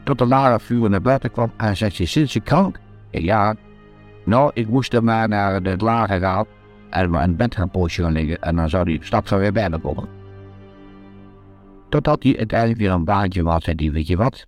Tot 0.04 0.18
de 0.18 0.26
lare 0.26 0.60
vuur 0.60 0.90
naar 0.90 1.02
buiten 1.02 1.30
kwam 1.30 1.52
en 1.56 1.76
zei 1.76 1.90
ze, 1.90 2.06
sinds 2.06 2.32
je 2.32 2.40
krank? 2.40 2.78
Ja, 3.10 3.54
nou, 4.24 4.50
ik 4.54 4.68
moest 4.68 4.94
er 4.94 5.04
maar 5.04 5.28
naar 5.28 5.62
het 5.62 5.80
lager 5.80 6.20
gaan 6.20 6.46
en 6.90 7.10
maar 7.10 7.24
in 7.24 7.36
bed 7.36 7.54
gaan 7.54 7.70
poosje 7.70 8.10
liggen 8.10 8.40
en 8.40 8.56
dan 8.56 8.68
zou 8.68 8.90
hij 8.90 8.98
straks 9.02 9.30
weer 9.30 9.52
bij 9.52 9.70
me 9.70 9.78
komen. 9.78 10.08
Totdat 11.88 12.22
hij 12.22 12.38
uiteindelijk 12.38 12.80
weer 12.80 12.90
een 12.90 13.04
baantje 13.04 13.44
had, 13.44 13.62
zei 13.62 13.76
hij, 13.78 13.92
weet 13.92 14.06
je 14.06 14.16
wat? 14.16 14.46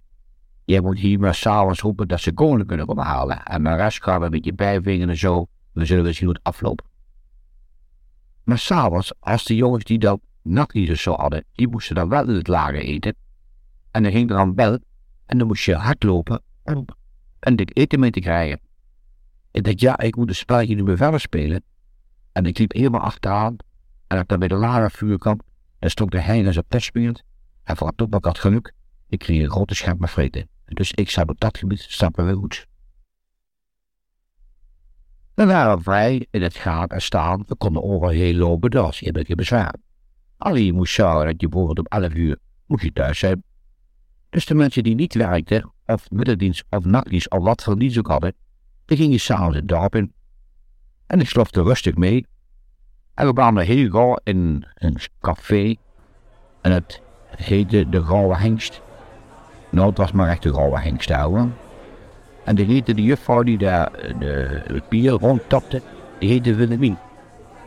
Jij 0.65 0.81
moet 0.81 0.99
hier 0.99 1.21
maar 1.21 1.35
s'avonds 1.35 1.81
roepen 1.81 2.09
dat 2.09 2.21
ze 2.21 2.33
koning 2.33 2.67
kunnen 2.67 2.87
komen 2.87 3.05
halen. 3.05 3.43
En 3.43 3.63
mijn 3.63 3.77
rest 3.77 4.03
gaan 4.03 4.19
we 4.19 4.25
een 4.25 4.31
beetje 4.31 4.55
bijvingen 4.55 5.09
en 5.09 5.17
zo. 5.17 5.47
We 5.73 5.85
zullen 5.85 6.15
zien 6.15 6.27
hoe 6.27 6.35
het 6.35 6.45
afloopt. 6.45 6.83
Maar 8.45 8.59
s'avonds, 8.59 9.13
als 9.21 9.45
de 9.45 9.57
jongens 9.57 9.85
die 9.85 9.99
dat 9.99 10.21
nachtlieders 10.43 11.03
zo 11.03 11.13
hadden, 11.13 11.45
die 11.53 11.69
moesten 11.69 11.95
dan 11.95 12.09
wel 12.09 12.29
in 12.29 12.35
het 12.35 12.49
lager 12.49 12.81
eten. 12.81 13.15
En 13.91 14.03
dan 14.03 14.13
ging 14.13 14.31
er 14.31 14.37
dan 14.37 14.55
bel 14.55 14.79
en 15.27 15.39
dan 15.39 15.47
moest 15.47 15.65
je 15.65 15.75
hardlopen 15.75 16.43
om 16.63 16.85
een 17.41 17.57
dik 17.57 17.71
eten 17.79 18.01
mee 18.01 18.11
te 18.11 18.21
krijgen. 18.21 18.61
Ik 19.51 19.65
dacht, 19.65 19.81
ja, 19.81 19.99
ik 19.99 20.17
moet 20.17 20.29
een 20.29 20.35
spelletje 20.35 20.75
nu 20.75 20.83
weer 20.83 20.97
verder 20.97 21.21
spelen. 21.21 21.63
En 22.33 22.47
ik 22.47 22.59
liep 22.59 22.73
helemaal 22.73 23.01
achteraan. 23.01 23.57
En 24.07 24.19
ik 24.19 24.29
dan 24.29 24.39
bij 24.39 24.49
de 24.49 24.55
lage 24.55 24.97
vuur 24.97 25.19
kwam, 25.19 25.41
dan 25.79 25.91
stond 25.91 26.11
de 26.11 26.21
hein 26.21 26.47
als 26.47 26.57
een. 26.69 27.23
En 27.65 27.77
voor 27.77 27.93
het 27.97 28.15
ik 28.15 28.25
had 28.25 28.39
geluk, 28.39 28.73
ik 29.09 29.19
kreeg 29.19 29.43
een 29.43 29.51
grote 29.51 29.75
scherm 29.75 29.97
met 29.99 30.11
vreten. 30.11 30.49
Dus 30.65 30.93
ik 30.93 31.11
zou 31.11 31.29
op 31.29 31.41
dat 31.41 31.59
gebied 31.59 31.81
stappen 31.81 32.25
weer 32.25 32.35
goed. 32.35 32.67
We 35.35 35.47
waren 35.47 35.83
vrij 35.83 36.27
in 36.31 36.43
het 36.43 36.55
gaan 36.55 36.89
en 36.89 37.03
staan. 37.03 37.45
We 37.47 37.55
konden 37.55 37.83
overal 37.83 38.09
heel 38.09 38.35
lopen, 38.35 38.71
dat 38.71 38.85
was 38.85 38.99
helemaal 38.99 39.25
geen 39.25 39.37
bezwaar. 39.37 39.75
Alleen 40.37 40.65
je 40.65 40.73
moest 40.73 40.95
zorgen 40.95 41.27
dat 41.27 41.41
je 41.41 41.49
bijvoorbeeld 41.49 41.79
om 41.79 42.03
11 42.03 42.15
uur 42.15 42.39
moest 42.67 42.83
je 42.83 42.93
thuis 42.93 43.19
zijn. 43.19 43.43
Dus 44.31 44.47
de 44.47 44.55
mensen 44.55 44.83
die 44.83 44.95
niet 44.95 45.15
werkten, 45.15 45.73
of 45.87 46.11
middendienst 46.11 46.65
of 46.71 46.85
nachtdienst 46.85 47.31
of 47.31 47.43
wat 47.43 47.63
voor 47.63 47.79
dienst 47.79 47.99
ook 47.99 48.07
hadden, 48.07 48.35
die 48.85 48.97
gingen 48.97 49.21
s'avonds 49.21 49.57
het 49.57 49.69
dorp 49.69 49.95
in. 49.95 50.13
En 51.07 51.21
ik 51.21 51.29
slofte 51.29 51.63
rustig 51.63 51.95
mee. 51.95 52.27
En 53.15 53.27
we 53.27 53.33
kwamen 53.33 53.65
heel 53.65 53.91
gauw 53.91 54.19
in 54.23 54.67
een 54.75 54.99
café. 55.21 55.75
En 56.61 56.73
het 56.73 57.03
heette 57.37 57.89
de 57.89 58.05
Gouden 58.05 58.39
Hengst. 58.39 58.83
Nou, 59.71 59.89
het 59.89 59.99
was 59.99 60.13
maar 60.13 60.29
echt 60.29 60.43
de 60.43 60.55
Gouden 60.55 60.81
Hengst. 60.81 61.11
En 62.45 62.55
die 62.55 62.65
heette 62.65 62.95
de 62.95 63.03
juffrouw 63.03 63.43
die 63.43 63.59
daar 63.59 63.91
de, 64.19 64.63
het 64.73 64.89
bier 64.89 65.11
rondtapte, 65.11 65.83
die 66.19 66.29
heette 66.29 66.55
Willemien. 66.55 66.97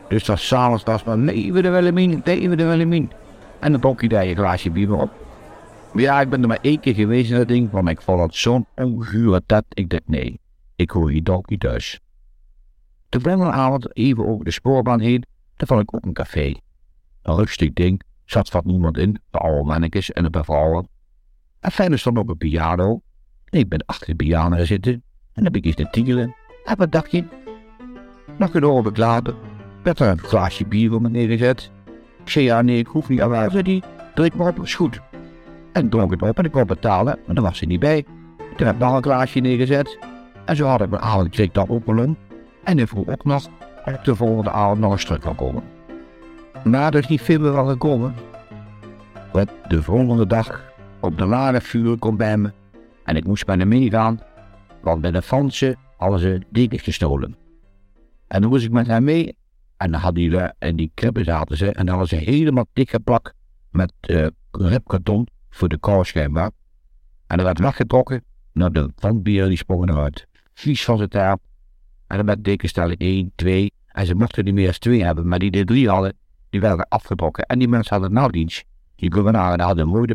Dus 0.08 0.24
dat 0.24 0.38
s'avonds 0.38 0.82
was 0.82 1.04
maar, 1.04 1.18
we 1.18 1.62
de 1.62 1.70
Willemien, 1.70 2.22
we 2.24 2.56
de 2.56 2.64
Willemien. 2.64 3.10
En 3.60 3.72
dan 3.72 3.80
dronk 3.80 4.00
je 4.00 4.08
daar 4.08 4.26
je 4.26 4.34
glaasje 4.34 4.70
bier 4.70 4.92
op. 4.92 5.10
Ja, 5.94 6.20
ik 6.20 6.28
ben 6.28 6.42
er 6.42 6.48
maar 6.48 6.58
één 6.60 6.80
keer 6.80 6.94
geweest 6.94 7.30
in 7.30 7.36
dat 7.36 7.48
ding, 7.48 7.70
want 7.70 7.88
ik 7.88 8.00
vond 8.00 8.20
het 8.20 8.34
zo'n 8.34 8.66
ongure 8.74 9.42
tet. 9.46 9.64
Ik 9.68 9.90
dacht, 9.90 10.08
nee, 10.08 10.40
ik 10.76 10.90
hoor 10.90 11.10
hier 11.10 11.22
toch 11.22 11.46
niet 11.46 11.60
thuis. 11.60 12.00
Toen 13.08 13.22
ben 13.22 13.52
avond 13.52 13.96
even 13.96 14.26
over 14.26 14.44
de 14.44 14.50
spoorbaan 14.50 15.00
heen, 15.00 15.24
daar 15.56 15.66
vond 15.66 15.80
ik 15.80 15.94
ook 15.94 16.04
een 16.04 16.12
café. 16.12 16.54
Een 17.22 17.34
rustig 17.36 17.72
ding, 17.72 18.02
zat 18.24 18.50
wat 18.50 18.64
niemand 18.64 18.98
in, 18.98 19.20
de 19.30 19.38
oude 19.38 19.64
mannetjes 19.64 20.12
en 20.12 20.24
een 20.24 20.30
paar 20.30 20.44
vrouwen. 20.44 20.88
En 21.60 21.70
verder 21.70 21.98
stond 21.98 22.18
ook 22.18 22.28
een 22.28 22.36
piano. 22.36 23.00
Ik 23.50 23.68
ben 23.68 23.82
achter 23.86 24.06
de 24.06 24.14
piano 24.14 24.64
zitten 24.64 24.92
en 24.92 25.44
dan 25.44 25.44
heb 25.44 25.56
ik 25.56 25.74
te 25.74 25.88
tingelen. 25.90 26.34
En 26.64 26.76
wat 26.76 26.92
dacht 26.92 27.10
je? 27.10 27.24
Nog 28.36 28.54
een 28.54 28.64
ogenblik 28.64 28.96
later 28.96 29.34
werd 29.82 30.00
er 30.00 30.08
een 30.08 30.18
glaasje 30.18 30.66
bier 30.66 30.90
voor 30.90 31.02
me 31.02 31.08
neergezet. 31.08 31.70
Ik 32.24 32.30
zei 32.30 32.44
ja, 32.44 32.62
nee, 32.62 32.78
ik 32.78 32.86
hoef 32.86 33.08
niet 33.08 33.20
aan 33.20 33.50
zei 33.50 33.62
die. 33.62 33.82
Drink 34.14 34.34
maar 34.34 34.48
op, 34.48 34.62
is 34.62 34.74
goed. 34.74 35.00
En 35.72 35.88
dronk 35.88 36.10
het 36.10 36.22
op 36.22 36.38
en 36.38 36.44
ik 36.44 36.52
kon 36.52 36.66
betalen, 36.66 37.18
maar 37.26 37.34
daar 37.34 37.44
was 37.44 37.58
hij 37.58 37.68
niet 37.68 37.80
bij. 37.80 38.04
Toen 38.56 38.66
heb 38.66 38.74
ik 38.74 38.80
nog 38.80 38.94
een 38.94 39.02
glaasje 39.02 39.40
neergezet. 39.40 39.98
En 40.44 40.56
zo 40.56 40.66
had 40.66 40.80
ik 40.80 40.90
mijn 40.90 41.02
avond 41.02 41.54
dat 41.54 41.68
openen. 41.68 42.16
En 42.64 42.78
ik 42.78 42.88
vroeg 42.88 43.08
ook 43.08 43.24
nog 43.24 43.46
of 43.84 43.96
de 43.96 44.14
volgende 44.14 44.50
avond 44.50 44.80
nog 44.80 44.92
eens 44.92 45.04
terug 45.04 45.20
kan 45.20 45.34
komen. 45.34 45.62
Maar 46.64 46.94
er 46.94 47.00
is 47.00 47.08
niet 47.08 47.22
veel 47.22 47.40
meer 47.40 47.52
van 47.52 47.68
gekomen. 47.68 48.14
Want 49.32 49.50
de 49.68 49.82
volgende 49.82 50.26
dag 50.26 50.62
op 51.00 51.18
de 51.18 51.24
lade 51.24 51.60
vuur 51.60 51.98
komt 51.98 52.18
bij 52.18 52.36
me 52.36 52.50
en 53.08 53.16
ik 53.16 53.26
moest 53.26 53.46
met 53.46 53.58
hem 53.58 53.68
meegaan, 53.68 54.20
want 54.82 55.00
bij 55.00 55.10
de 55.10 55.22
Fransen 55.22 55.76
hadden 55.96 56.18
ze 56.18 56.42
dekens 56.50 56.82
gestolen. 56.82 57.36
En 58.26 58.40
dan 58.40 58.50
moest 58.50 58.64
ik 58.64 58.70
met 58.70 58.86
hem 58.86 59.04
mee 59.04 59.36
en 59.76 59.90
dan 59.90 60.00
hadden 60.00 60.30
die, 60.30 60.38
en 60.38 60.76
die 60.76 60.90
kribben 60.94 61.24
zaten 61.24 61.56
ze 61.56 61.66
en 61.66 61.86
dan 61.86 61.98
hadden 61.98 62.18
ze 62.18 62.30
helemaal 62.30 62.66
dikke 62.72 63.00
plak 63.00 63.32
met 63.70 63.92
uh, 64.06 64.26
ripkarton 64.50 65.26
voor 65.50 65.68
de 65.68 65.78
kou 65.78 66.04
schijnbaar. 66.04 66.50
En 67.26 67.36
dat 67.36 67.46
werd 67.46 67.58
weggetrokken 67.58 68.24
naar 68.52 68.72
de 68.72 68.90
vandbieren 68.96 69.48
die 69.48 69.58
sprongen 69.58 69.90
eruit. 69.90 70.26
Vies 70.54 70.84
van 70.84 70.96
zijn 70.96 71.08
taap. 71.08 71.40
En 72.06 72.16
dan 72.16 72.26
met 72.26 72.44
dekenstellen 72.44 72.96
1, 72.96 73.32
2 73.34 73.72
en 73.86 74.06
ze 74.06 74.14
mochten 74.14 74.44
niet 74.44 74.54
meer 74.54 74.66
als 74.66 74.78
twee 74.78 75.04
hebben, 75.04 75.28
maar 75.28 75.38
die 75.38 75.50
de 75.50 75.64
drie 75.64 75.88
hadden, 75.88 76.16
die 76.50 76.60
werden 76.60 76.88
afgetrokken. 76.88 77.46
En 77.46 77.58
die 77.58 77.68
mensen 77.68 77.94
hadden 77.94 78.12
nauwdienst. 78.12 78.64
Die 78.96 79.12
gouvernaar 79.12 79.60
hadden 79.60 79.88
mooi 79.88 80.06
de 80.06 80.14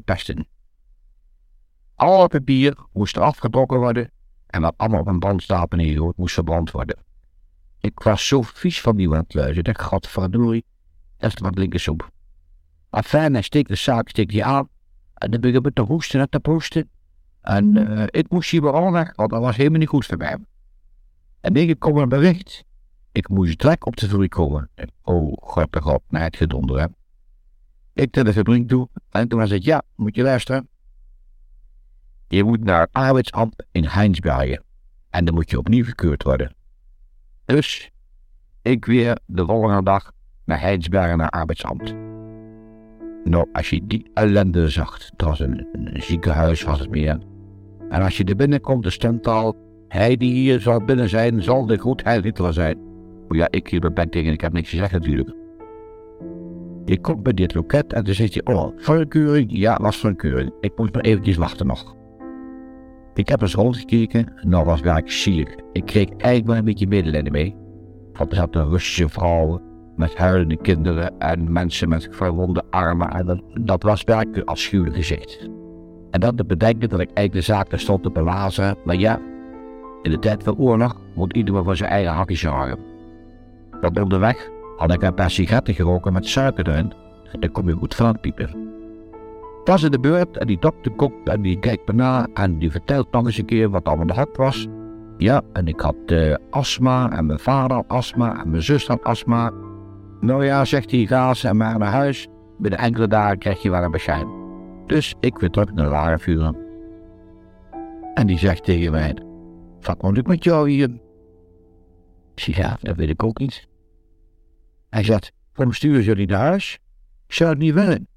pesten. 1.95 2.15
Alle 2.15 2.27
papier 2.27 2.75
moest 2.93 3.17
afgetrokken 3.17 3.79
worden 3.79 4.11
en 4.47 4.61
wat 4.61 4.73
allemaal 4.77 4.99
op 4.99 5.07
een 5.07 5.19
brandstapel 5.19 5.77
neergegooid 5.77 6.17
moest 6.17 6.33
verbrand 6.33 6.71
worden. 6.71 6.97
Ik 7.79 7.99
was 7.99 8.27
zo 8.27 8.41
vies 8.41 8.81
van 8.81 8.95
die 8.95 9.09
wandluizen 9.09 9.63
dat 9.63 9.75
ik 9.75 9.81
godverdorie, 9.81 10.65
dat 11.17 11.33
is 11.33 11.39
wat 11.39 11.57
linkersoep. 11.57 12.11
Afijn, 12.89 13.33
hij 13.33 13.41
steekt 13.41 13.67
de 13.67 13.75
zaak 13.75 14.09
steekt 14.09 14.31
die 14.31 14.45
aan 14.45 14.69
en 15.13 15.31
dan 15.31 15.41
begin 15.41 15.65
ik 15.65 15.73
te 15.73 15.81
hoesten 15.81 16.19
en 16.19 16.29
te 16.29 16.39
poesten. 16.39 16.89
En 17.41 17.75
uh, 17.75 18.03
ik 18.05 18.29
moest 18.29 18.49
hier 18.49 18.61
wel 18.61 18.91
weg, 18.91 19.15
want 19.15 19.29
dat 19.29 19.41
was 19.41 19.55
helemaal 19.55 19.79
niet 19.79 19.87
goed 19.87 20.05
voor 20.05 20.17
mij. 20.17 20.37
En 21.41 21.55
ik 21.55 21.79
kom 21.79 21.97
een 21.97 22.09
bericht. 22.09 22.63
Ik 23.11 23.29
moest 23.29 23.59
direct 23.59 23.85
op 23.85 23.95
de 23.95 24.07
fabriek 24.07 24.29
komen. 24.29 24.69
oh, 25.01 25.33
god, 25.41 25.67
god, 25.81 26.01
naar 26.09 26.23
het 26.23 26.35
gedonder, 26.35 26.79
hè. 26.79 26.85
Ik 27.93 28.15
naar 28.15 28.23
de 28.23 28.33
fabriek 28.33 28.67
toe 28.67 28.89
en 29.09 29.27
toen 29.27 29.39
zei 29.47 29.53
het, 29.53 29.63
ja, 29.63 29.81
moet 29.95 30.15
je 30.15 30.23
luisteren. 30.23 30.67
Je 32.33 32.43
moet 32.43 32.63
naar 32.63 32.87
arbeidsambt 32.91 33.65
in 33.71 33.85
Heinsbergen. 33.85 34.63
En 35.09 35.25
dan 35.25 35.33
moet 35.33 35.49
je 35.49 35.57
opnieuw 35.57 35.83
gekeurd 35.83 36.23
worden. 36.23 36.55
Dus 37.45 37.91
ik 38.61 38.85
weer 38.85 39.17
de 39.25 39.45
volgende 39.45 39.83
dag 39.83 40.11
naar 40.45 40.59
Heinsbergen 40.59 41.17
naar 41.17 41.29
arbeidsambt. 41.29 41.93
Nou, 43.23 43.47
als 43.51 43.69
je 43.69 43.87
die 43.87 44.11
ellende 44.13 44.69
zag, 44.69 44.93
het 44.93 45.21
was 45.21 45.39
een, 45.39 45.67
ziekenhuis 45.93 46.63
was 46.63 46.79
het 46.79 46.89
meer. 46.89 47.19
En 47.89 48.01
als 48.01 48.17
je 48.17 48.23
er 48.23 48.35
binnenkomt, 48.35 48.83
de 48.83 48.89
stemtaal, 48.89 49.55
hij 49.87 50.17
die 50.17 50.33
hier 50.33 50.59
zal 50.59 50.83
binnen 50.83 51.09
zijn, 51.09 51.43
zal 51.43 51.65
de 51.65 51.77
goed 51.77 52.03
heil 52.03 52.21
Hitler 52.21 52.53
zijn. 52.53 52.77
Maar 53.27 53.37
ja, 53.37 53.47
ik 53.49 53.67
hier 53.67 53.81
mijn 53.81 53.93
bek 53.93 54.11
tegen, 54.11 54.31
ik 54.31 54.41
heb 54.41 54.53
niks 54.53 54.69
gezegd 54.69 54.91
natuurlijk. 54.91 55.35
Je 56.85 56.99
komt 57.01 57.23
bij 57.23 57.33
dit 57.33 57.53
loket 57.53 57.93
en 57.93 58.03
dan 58.03 58.13
zit 58.13 58.33
je, 58.33 58.45
oh, 58.45 58.77
voorkeuring? 58.77 59.47
Ja, 59.51 59.77
was 59.81 59.97
voorkeuring. 59.97 60.53
Ik 60.59 60.77
moet 60.77 60.93
maar 60.93 61.03
eventjes 61.03 61.37
wachten 61.37 61.67
nog. 61.67 62.01
Ik 63.13 63.29
heb 63.29 63.41
eens 63.41 63.55
rondgekeken, 63.55 64.33
nou 64.41 64.65
was 64.65 64.81
werk 64.81 65.11
zielig. 65.11 65.55
Ik 65.71 65.85
kreeg 65.85 66.09
eigenlijk 66.09 66.45
wel 66.45 66.55
een 66.55 66.65
beetje 66.65 66.87
medelijden 66.87 67.31
mee. 67.31 67.55
Want 68.13 68.31
er 68.31 68.37
zaten 68.37 68.69
Russische 68.69 69.09
vrouwen 69.09 69.61
met 69.95 70.17
huilende 70.17 70.57
kinderen 70.57 71.19
en 71.19 71.51
mensen 71.51 71.89
met 71.89 72.07
verwonde 72.11 72.63
armen. 72.69 73.09
En 73.09 73.25
dat, 73.25 73.41
dat 73.53 73.83
was 73.83 74.03
werkelijk 74.03 74.37
een 74.37 74.45
afschuwelijk 74.45 74.95
gezicht. 74.95 75.49
En 76.11 76.19
dat 76.19 76.37
te 76.37 76.45
bedenken 76.45 76.89
dat 76.89 76.99
ik 76.99 77.11
eigenlijk 77.13 77.45
de 77.47 77.53
zaak 77.53 77.71
er 77.71 77.79
stond 77.79 78.03
te 78.03 78.11
belazen. 78.11 78.77
Maar 78.85 78.95
ja, 78.95 79.19
in 80.01 80.11
de 80.11 80.19
tijd 80.19 80.43
van 80.43 80.57
oorlog 80.57 81.01
moet 81.15 81.35
iedereen 81.35 81.63
voor 81.63 81.75
zijn 81.75 81.89
eigen 81.89 82.13
hakje 82.13 82.35
zorgen. 82.35 82.79
Dat 83.81 83.99
onderweg 83.99 84.49
had 84.77 84.93
ik 84.93 85.01
een 85.01 85.13
paar 85.13 85.31
sigaretten 85.31 85.73
geroken 85.73 86.13
met 86.13 86.27
suiker 86.27 86.67
erin. 86.67 86.93
En 87.31 87.39
dan 87.39 87.51
kom 87.51 87.67
je 87.67 87.75
goed 87.75 87.95
van 87.95 88.07
het 88.07 88.21
piepen 88.21 88.62
was 89.63 89.83
in 89.83 89.91
de 89.91 89.99
beurt 89.99 90.37
en 90.37 90.47
die 90.47 90.59
dokter 90.59 90.91
komt 90.91 91.29
en 91.29 91.41
die 91.41 91.59
kijkt 91.59 91.87
me 91.87 91.93
na 91.93 92.27
en 92.33 92.57
die 92.57 92.71
vertelt 92.71 93.11
nog 93.11 93.25
eens 93.25 93.37
een 93.37 93.45
keer 93.45 93.69
wat 93.69 93.83
allemaal 93.83 94.05
de 94.05 94.13
hand 94.13 94.37
was. 94.37 94.67
Ja, 95.17 95.41
en 95.53 95.67
ik 95.67 95.79
had 95.79 95.95
uh, 96.05 96.35
astma 96.49 97.11
en 97.11 97.25
mijn 97.25 97.39
vader 97.39 97.75
had 97.75 97.87
astma 97.87 98.41
en 98.41 98.49
mijn 98.49 98.63
zus 98.63 98.87
had 98.87 99.03
astma. 99.03 99.51
Nou 100.19 100.45
ja, 100.45 100.65
zegt 100.65 100.91
hij, 100.91 101.05
ga 101.05 101.33
ze 101.33 101.53
maar 101.53 101.77
naar 101.77 101.91
huis. 101.91 102.27
Binnen 102.57 102.79
enkele 102.79 103.07
dagen 103.07 103.37
krijg 103.37 103.61
je 103.61 103.69
wel 103.69 103.83
een 103.83 103.91
beschijn. 103.91 104.27
Dus 104.87 105.15
ik 105.19 105.37
weer 105.37 105.49
terug 105.49 105.73
naar 105.73 106.17
de 106.17 106.23
vuren. 106.23 106.57
En 108.13 108.27
die 108.27 108.37
zegt 108.37 108.63
tegen 108.63 108.91
mij, 108.91 109.17
wat 109.81 110.01
moet 110.01 110.17
ik 110.17 110.27
met 110.27 110.43
jou 110.43 110.69
hier? 110.69 110.89
Ik 112.35 112.39
zeg, 112.39 112.57
ja, 112.57 112.77
dat 112.81 112.95
weet 112.95 113.09
ik 113.09 113.23
ook 113.23 113.39
niet. 113.39 113.67
Hij 114.89 115.03
zegt, 115.03 115.31
waarom 115.53 115.73
sturen 115.73 116.03
jullie 116.03 116.27
naar 116.27 116.39
huis? 116.39 116.79
Ik 117.27 117.33
zou 117.33 117.49
het 117.49 117.59
niet 117.59 117.73
willen. 117.73 118.07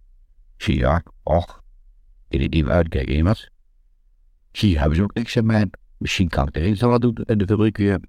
Ja, 0.56 1.02
och, 1.22 1.62
ik 2.28 2.38
weet 2.38 2.50
niet 2.50 2.66
uitkijken, 2.66 3.14
iemand. 3.14 3.48
Zie, 4.52 4.78
hebben 4.78 4.96
ze 4.96 5.02
ook 5.02 5.14
niks 5.14 5.36
aan 5.36 5.46
mij. 5.46 5.70
Misschien 5.96 6.28
kan 6.28 6.48
ik 6.48 6.56
er 6.56 6.62
eens 6.62 6.80
wat 6.80 7.00
doen 7.00 7.16
in 7.24 7.38
de 7.38 7.46
fabriek 7.46 7.76
weer. 7.76 8.00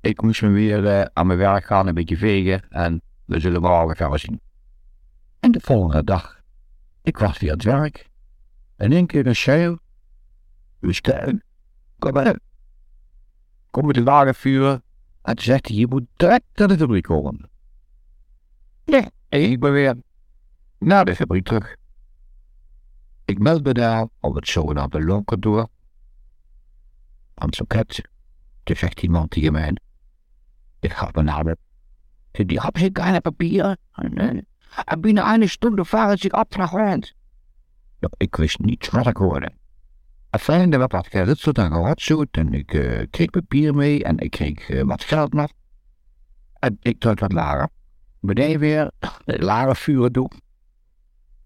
Ik 0.00 0.22
moest 0.22 0.42
me 0.42 0.48
weer 0.48 0.84
uh, 0.84 1.04
aan 1.12 1.26
mijn 1.26 1.38
werk 1.38 1.64
gaan, 1.64 1.86
een 1.86 1.94
beetje 1.94 2.16
vegen 2.16 2.68
en 2.68 3.02
we 3.24 3.40
zullen 3.40 3.60
morgen 3.60 3.96
gaan 3.96 4.18
zien. 4.18 4.40
En 5.40 5.52
de 5.52 5.60
volgende 5.60 6.04
dag, 6.04 6.40
ik 7.02 7.18
was 7.18 7.38
weer 7.38 7.50
aan 7.50 7.56
het 7.56 7.66
werk. 7.66 8.10
En 8.76 8.92
één 8.92 9.06
keer 9.06 9.26
een 9.26 9.36
schreeuw. 9.36 9.78
Dus 10.80 11.00
kom 11.00 12.12
maar. 12.12 12.38
Kom 13.70 13.86
met 13.86 13.94
de 13.94 14.02
wagen 14.02 14.34
vuren. 14.34 14.82
En 15.22 15.34
toen 15.34 15.44
zegt 15.44 15.68
je 15.68 15.86
moet 15.86 16.06
direct 16.16 16.44
naar 16.54 16.68
de 16.68 16.78
fabriek 16.78 17.02
komen. 17.02 17.50
En 18.84 19.10
ik 19.28 19.60
ben 19.60 19.72
weer 19.72 19.96
naar 20.84 21.04
de 21.04 21.14
fabriek 21.14 21.44
terug. 21.44 21.76
Ik 23.24 23.38
meld 23.38 23.64
me 23.64 23.72
daar 23.72 24.06
op 24.20 24.34
het 24.34 24.48
zogenaamde 24.48 25.04
loonkantoor. 25.04 25.68
Loket. 27.34 28.08
Toen 28.62 28.76
zegt 28.76 29.02
iemand 29.02 29.30
tegen 29.30 29.52
mij, 29.52 29.76
ik 30.80 30.92
ga 30.92 31.08
me 31.12 31.22
namen. 31.22 31.56
Die 32.30 32.60
hebben 32.60 32.80
ze 32.80 32.90
keine 32.90 33.20
papieren. 33.20 33.78
En 34.84 35.00
binnen 35.00 35.42
een 35.42 35.48
stunde 35.48 35.84
varen 35.84 36.40
op 36.40 36.56
naar 36.56 36.68
Holland. 36.68 37.14
Ja, 38.00 38.08
ik 38.16 38.36
wist 38.36 38.58
niet 38.58 38.90
wat 38.90 39.06
ik 39.06 39.16
hoorde. 39.16 39.52
Fijn, 40.30 40.72
er 40.72 40.78
werd 40.78 40.92
wat 40.92 41.06
geritseld 41.06 41.58
en 41.58 41.72
geratsoet 41.72 42.36
en 42.36 42.54
ik 42.54 42.72
uh, 42.72 43.02
kreeg 43.10 43.30
papier 43.30 43.74
mee 43.74 44.04
en 44.04 44.18
ik 44.18 44.30
kreeg 44.30 44.68
uh, 44.68 44.82
wat 44.82 45.04
geld 45.04 45.32
nog. 45.32 45.50
En 46.58 46.76
ik 46.80 47.00
druk 47.00 47.20
wat 47.20 47.32
lager. 47.32 47.68
Beneden 48.20 48.58
weer, 48.58 48.90
lager 49.24 49.76
vuren 49.76 50.12
toe. 50.12 50.30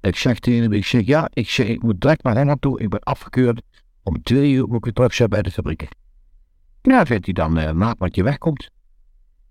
Ik 0.00 0.16
zeg 0.16 0.38
tegen 0.38 0.62
hem, 0.62 0.72
ik 0.72 0.84
zeg 0.84 1.06
ja, 1.06 1.28
ik, 1.32 1.48
zeg, 1.48 1.66
ik 1.66 1.82
moet 1.82 2.00
direct 2.00 2.22
naar 2.22 2.34
hen 2.34 2.46
naartoe. 2.46 2.80
Ik 2.80 2.88
ben 2.88 3.00
afgekeurd. 3.00 3.62
Om 4.02 4.22
twee 4.22 4.52
uur 4.52 4.68
moet 4.68 4.86
ik 4.86 4.94
terug 4.94 5.14
zijn 5.14 5.28
bij 5.28 5.42
de 5.42 5.50
fabriek. 5.50 5.88
Nou, 6.82 7.06
vindt 7.06 7.24
hij 7.24 7.34
dan, 7.34 7.76
maat 7.76 7.98
wat 7.98 8.14
je 8.14 8.22
wegkomt. 8.22 8.70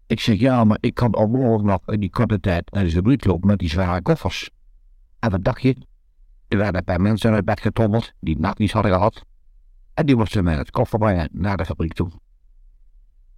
Ik 0.08 0.20
zeg 0.20 0.40
ja, 0.40 0.64
maar 0.64 0.78
ik 0.80 0.94
kan 0.94 1.16
onmogelijk 1.16 1.64
nog 1.64 1.96
in 1.96 2.00
die 2.00 2.10
korte 2.10 2.40
tijd 2.40 2.72
naar 2.72 2.84
de 2.84 2.92
fabriek 2.92 3.26
lopen 3.26 3.48
met 3.48 3.60
die 3.60 3.70
zware 3.70 4.02
koffers. 4.02 4.50
En 5.20 5.32
wat 5.32 5.44
dacht 5.44 5.62
je? 5.62 5.76
Er 6.48 6.58
werden 6.58 6.86
bij 6.86 7.00
mensen 7.00 7.34
uit 7.34 7.46
bed 7.46 7.62
getrommeld 7.62 8.14
die 8.20 8.40
nachtdienst 8.40 8.74
hadden 8.74 8.92
gehad. 8.92 9.26
En 9.94 10.06
die 10.06 10.16
moesten 10.16 10.44
met 10.44 10.58
het 10.58 10.72
koffer 10.72 11.00
brengen 11.00 11.30
naar 11.32 11.58
de 11.58 11.66
fabriek 11.66 11.94
toe. 11.94 12.10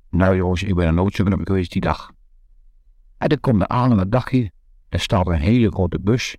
Nou 0.10 0.36
jongens, 0.36 0.64
ik 0.64 0.76
ben 0.76 0.96
nooit 0.96 1.16
zo 1.16 1.24
geweest 1.24 1.72
die 1.72 1.82
dag. 1.82 2.12
En 3.18 3.30
ik 3.30 3.42
kom 3.42 3.62
er 3.62 3.68
aan 3.68 3.92
en 3.92 3.98
wat 3.98 4.12
dacht 4.12 4.32
je? 4.32 4.52
Er 4.90 5.00
staat 5.00 5.28
een 5.28 5.40
hele 5.40 5.72
grote 5.72 6.00
bus. 6.00 6.38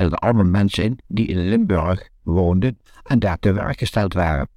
En 0.00 0.10
er 0.10 0.16
allemaal 0.16 0.44
mensen 0.44 0.84
in 0.84 0.98
die 1.06 1.26
in 1.26 1.48
Limburg 1.48 2.08
woonden 2.22 2.78
en 3.02 3.18
daar 3.18 3.38
te 3.38 3.52
werk 3.52 3.78
gesteld 3.78 4.14
waren. 4.14 4.48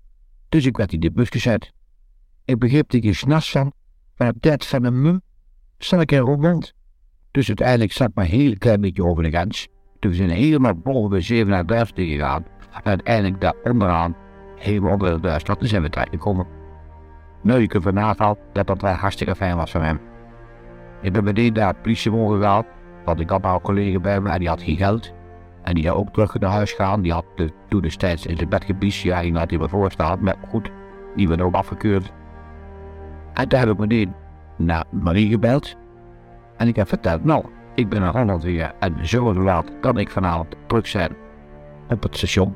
Dus 0.50 0.66
ik 0.66 0.78
werd 0.78 0.94
in 0.94 1.00
de 1.00 1.12
bus 1.12 1.30
gezet. 1.30 1.72
Ik 2.46 2.60
begreep 2.60 2.92
geen 2.92 3.16
s'nachts 3.16 3.52
van, 3.52 3.74
maar 4.18 4.34
dat 4.40 4.66
van 4.66 4.84
een 4.84 5.02
mum 5.02 5.22
zat 5.78 6.02
ik 6.02 6.12
in 6.12 6.20
rond. 6.20 6.74
Dus 7.32 7.48
uiteindelijk 7.48 7.92
zat 7.92 8.10
ik 8.10 8.16
maar 8.16 8.26
een 8.26 8.32
heel 8.32 8.58
klein 8.58 8.82
beetje 8.82 9.04
over 9.04 9.24
de 9.24 9.30
grens. 9.30 9.68
Toen 10.00 10.14
zijn 10.14 10.30
helemaal 10.30 10.76
boven 10.76 11.10
bij 11.10 11.22
37 11.22 12.08
gegaan. 12.08 12.46
En 12.74 12.84
uiteindelijk 12.84 13.42
daar 13.42 13.56
onderaan, 13.64 14.16
helemaal 14.56 14.92
onder 14.92 15.22
de 15.22 15.40
toen 15.44 15.68
zijn 15.68 15.82
we 15.82 15.90
terechtgekomen. 15.90 16.48
Nou, 17.42 17.60
je 17.62 17.68
kunt 17.68 17.84
vanavond 17.84 18.20
al 18.20 18.38
dat 18.54 18.68
dat 18.68 18.82
wel 18.82 18.94
hartstikke 18.94 19.36
fijn 19.36 19.56
was 19.56 19.72
voor 19.72 19.84
hem. 19.84 20.00
Ik 21.02 21.14
ben 21.14 21.24
meteen 21.24 21.54
daar 21.54 21.68
het 21.68 21.82
politiebureau 21.82 22.40
gehaald, 22.40 22.66
want 23.06 23.20
ik 23.20 23.30
had 23.30 23.44
een 23.44 23.62
collega 23.62 24.00
bij 24.00 24.22
me 24.22 24.30
en 24.30 24.40
die 24.40 24.48
had 24.48 24.62
geen 24.62 24.78
geld. 24.78 25.14
En 25.64 25.74
die 25.76 25.88
had 25.88 25.98
ook 25.98 26.14
terug 26.14 26.40
naar 26.40 26.52
huis 26.52 26.72
gaan. 26.72 27.02
Die 27.02 27.12
had 27.12 27.26
de, 27.36 27.50
toen 27.68 27.82
destijds 27.82 28.26
in 28.26 28.38
zijn 28.38 28.50
bed 28.50 28.64
gebiest. 28.64 29.02
Ja, 29.02 29.20
ging 29.20 29.38
had 29.38 29.50
hij 29.50 29.60
me 29.60 29.70
voorstaan. 29.70 30.24
Maar 30.24 30.36
goed, 30.50 30.72
die 31.16 31.28
werd 31.28 31.42
ook 31.42 31.56
afgekeurd. 31.56 32.12
En 33.34 33.48
toen 33.48 33.60
heb 33.60 33.70
ik 33.70 33.78
meteen 33.78 34.14
naar 34.58 34.84
Marie 34.90 35.30
gebeld. 35.30 35.76
En 36.58 36.68
ik 36.68 36.76
heb 36.76 36.88
verteld, 36.88 37.24
nou, 37.24 37.46
ik 37.76 37.90
ben 37.90 38.04
in 38.04 38.10
Holland 38.10 38.44
weer. 38.44 38.74
En 38.80 39.08
zo 39.08 39.34
laat 39.34 39.72
kan 39.82 39.98
ik 39.98 40.10
vanavond 40.10 40.56
terug 40.68 40.88
zijn 40.88 41.16
op 41.90 42.04
het 42.04 42.18
station. 42.18 42.56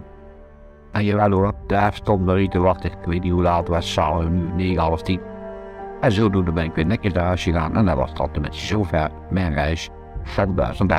En 0.91 1.03
jawel 1.03 1.31
hoor, 1.31 1.53
daar 1.67 1.93
stond 1.93 2.25
Marie 2.25 2.49
te 2.49 2.59
wachten. 2.59 2.91
Ik 2.91 3.05
weet 3.05 3.23
niet 3.23 3.31
hoe 3.31 3.41
laat 3.41 3.59
het 3.59 3.67
was, 3.67 3.93
s'avonds 3.93 4.27
nu 4.29 4.51
9, 4.55 4.81
half 4.81 5.01
10. 5.01 5.19
En 6.01 6.11
zodoende 6.11 6.51
ben 6.51 6.63
ik 6.63 6.75
weer 6.75 6.85
netjes 6.85 7.13
naar 7.13 7.25
huis 7.25 7.43
gegaan. 7.43 7.75
En 7.75 7.85
dat 7.85 7.95
was 7.95 8.13
tot 8.13 8.41
met 8.41 8.55
zover 8.55 9.09
mijn 9.29 9.53
reis 9.53 9.89
van 10.23 10.55
Duitsland. 10.55 10.93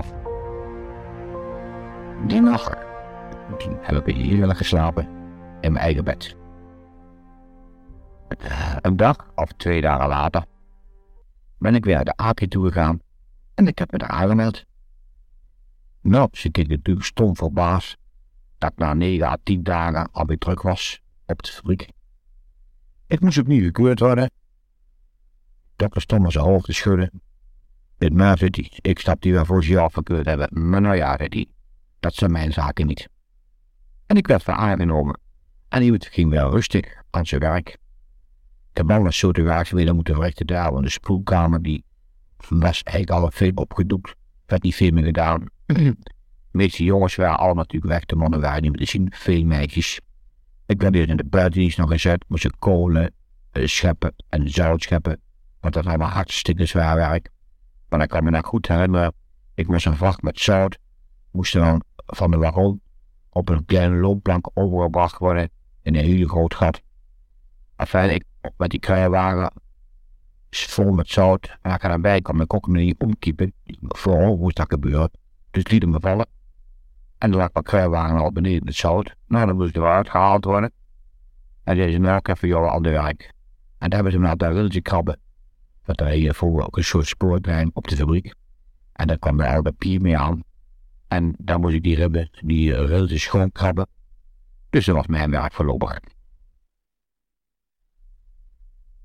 Die 2.27 2.41
nacht 2.41 2.77
heb 3.81 4.09
ik 4.09 4.17
heerlijk 4.17 4.59
geslapen 4.59 5.05
in 5.61 5.73
mijn 5.73 5.85
eigen 5.85 6.05
bed. 6.05 6.37
Een 8.81 8.97
dag 8.97 9.31
of 9.35 9.53
twee 9.53 9.81
dagen 9.81 10.09
later 10.09 10.45
ben 11.59 11.75
ik 11.75 11.85
weer 11.85 11.95
naar 11.95 12.05
de 12.05 12.17
Akie 12.17 12.49
toegegaan 12.49 13.01
en 13.55 13.67
ik 13.67 13.79
heb 13.79 13.93
me 13.93 13.99
daar 13.99 14.09
aangemeld. 14.09 14.65
Nou, 16.01 16.29
ze 16.33 16.51
keek 16.51 16.69
natuurlijk 16.69 17.07
stom 17.07 17.37
verbaasd 17.37 17.97
dat 18.59 18.71
ik 18.71 18.79
na 18.79 18.95
9 18.95 19.27
à 19.27 19.37
10 19.43 19.63
dagen 19.63 20.11
alweer 20.13 20.39
terug 20.39 20.63
was 20.63 21.01
op 21.27 21.43
de 21.43 21.51
fabriek. 21.51 21.89
Ik 23.07 23.21
moest 23.21 23.39
opnieuw 23.39 23.65
gekeurd 23.65 24.01
worden. 24.01 24.31
Dokter 25.77 26.01
stond 26.01 26.23
maar 26.23 26.33
zijn 26.33 26.45
hoofd 26.45 26.65
te 26.65 26.73
schudden. 26.73 27.23
Met 27.99 28.13
mij 28.13 28.37
zit 28.37 28.57
hij, 28.57 28.73
ik 28.81 28.99
stap 28.99 29.23
die 29.23 29.33
wel 29.33 29.45
voor 29.45 29.65
zich 29.65 29.77
afgekeurd 29.77 30.27
hebben, 30.27 30.69
maar 30.69 30.81
nou 30.81 30.97
ja, 30.97 31.17
zei 31.17 31.29
hij, 31.29 31.47
dat 32.09 32.19
zijn 32.19 32.33
mijn 32.33 32.53
zaken 32.53 32.87
niet. 32.87 33.09
En 34.07 34.17
ik 34.17 34.27
werd 34.27 34.49
aangenomen 34.49 35.21
en 35.69 35.83
iemand 35.83 36.07
ging 36.07 36.31
wel 36.31 36.51
rustig 36.51 37.03
aan 37.11 37.27
zijn 37.27 37.41
werk. 37.41 37.69
Ik 38.71 38.77
heb 38.77 38.91
al 38.91 39.07
een 39.07 39.13
soort 39.13 39.37
werkzaamheden 39.37 39.95
moeten 39.95 40.15
verrichten 40.15 40.47
daar, 40.47 40.73
want 40.73 40.85
de 40.85 40.91
spoelkamer 40.91 41.63
die 41.63 41.85
was 42.49 42.83
eigenlijk 42.83 43.23
al 43.23 43.31
veel 43.31 43.53
opgedoekt. 43.55 44.15
werd 44.47 44.63
niet 44.63 44.75
veel 44.75 44.91
meer 44.91 45.05
gedaan. 45.05 45.47
De 46.51 46.65
meeste 46.65 46.85
jongens 46.85 47.15
waren 47.15 47.39
allemaal 47.39 47.55
natuurlijk 47.55 47.93
weg, 47.93 48.05
de 48.05 48.17
mannen 48.17 48.41
waren 48.41 48.63
niet 48.63 48.71
meer 48.71 48.81
te 48.81 48.91
zien, 48.91 49.13
veel 49.15 49.45
meisjes. 49.45 50.01
Ik 50.67 50.81
werd 50.81 50.95
weer 50.95 51.09
in 51.09 51.17
de 51.17 51.25
buitendienst 51.25 51.79
nog 51.79 51.91
gezet, 51.91 52.25
moest 52.29 52.45
ik 52.45 52.55
kolen 52.59 53.13
uh, 53.53 53.67
scheppen 53.67 54.15
en 54.29 54.51
zout 54.51 54.83
scheppen, 54.83 55.21
want 55.61 55.75
dat 55.75 55.85
was 55.85 56.13
hartstikke 56.13 56.67
zwaar 56.67 56.97
werk. 56.97 57.31
Maar 57.89 58.03
ik 58.03 58.09
kan 58.09 58.25
me 58.25 58.31
nog 58.31 58.47
goed 58.47 58.69
herinneren, 58.69 59.13
ik 59.55 59.67
was 59.67 59.85
een 59.85 59.97
vracht 59.97 60.23
met 60.23 60.41
zout, 60.41 60.79
moest 61.31 61.53
dan 61.53 61.83
van 62.07 62.31
de 62.31 62.37
wagon 62.37 62.81
op 63.29 63.49
een 63.49 63.65
kleine 63.65 63.97
loopplank 63.97 64.51
overgebracht 64.55 65.19
worden 65.19 65.51
in 65.83 65.95
een 65.95 66.05
heel 66.05 66.27
groot 66.27 66.55
gat. 66.55 66.81
Enfin, 67.77 68.11
ik 68.11 68.25
met 68.57 68.71
die 68.71 68.81
kruiwagen 68.81 69.53
vol 70.51 70.93
met 70.93 71.09
zout. 71.09 71.59
En 71.63 71.75
ik 71.75 71.83
erbij 71.83 72.21
kwam, 72.21 72.41
ik 72.41 72.49
kon 72.49 72.61
me 72.67 72.79
niet 72.81 72.99
omkiepen. 72.99 73.53
Vooral 73.81 74.37
moest 74.37 74.57
dat 74.57 74.69
gebeuren. 74.69 75.11
Dus 75.51 75.69
liet 75.69 75.83
hem 75.83 76.01
vallen. 76.01 76.27
En 77.19 77.31
dan 77.31 77.41
lag 77.41 77.53
mijn 77.53 77.65
kruiwagen 77.65 78.17
al 78.17 78.33
beneden 78.33 78.67
het 78.67 78.77
zout. 78.77 79.15
Nou, 79.27 79.47
dan 79.47 79.57
moest 79.57 79.77
er 79.77 79.83
eruit 79.83 80.11
gehaald 80.11 80.45
worden. 80.45 80.73
En 81.65 81.77
deze 81.77 81.91
zei, 81.91 82.03
nou, 82.03 82.17
ik 82.17 82.27
heb 82.27 82.39
voor 82.39 82.49
jou 82.49 82.69
al 82.69 82.83
de 82.83 82.91
werk. 82.91 83.33
En 83.79 83.89
daar 83.91 83.95
hebben 83.95 84.13
ze 84.13 84.19
me 84.19 84.27
naar 84.27 84.37
daar 84.37 84.55
wilde 84.55 84.83
krabben. 84.83 85.19
Dat 85.85 86.01
er 86.01 86.07
hier 86.07 86.35
voor 86.35 86.65
ook 86.65 86.77
een 86.77 86.85
soort 86.85 87.07
spoortrein 87.07 87.71
op 87.73 87.89
de 87.89 87.97
fabriek. 87.97 88.35
En 88.93 89.07
daar 89.07 89.19
kwam 89.19 89.41
er 89.41 89.63
papier 89.63 90.01
mee 90.01 90.19
aan. 90.19 90.43
En 91.09 91.35
dan 91.39 91.61
moest 91.61 91.75
ik 91.75 91.83
die 91.83 91.97
ribben, 91.97 92.31
die 92.41 92.75
wilde 92.75 93.19
schoon 93.19 93.53
krabben. 93.53 93.87
Dus 94.71 94.85
dat 94.87 94.95
was 94.95 95.07
mijn 95.07 95.31
werk 95.31 95.53
voorlopig. 95.53 96.01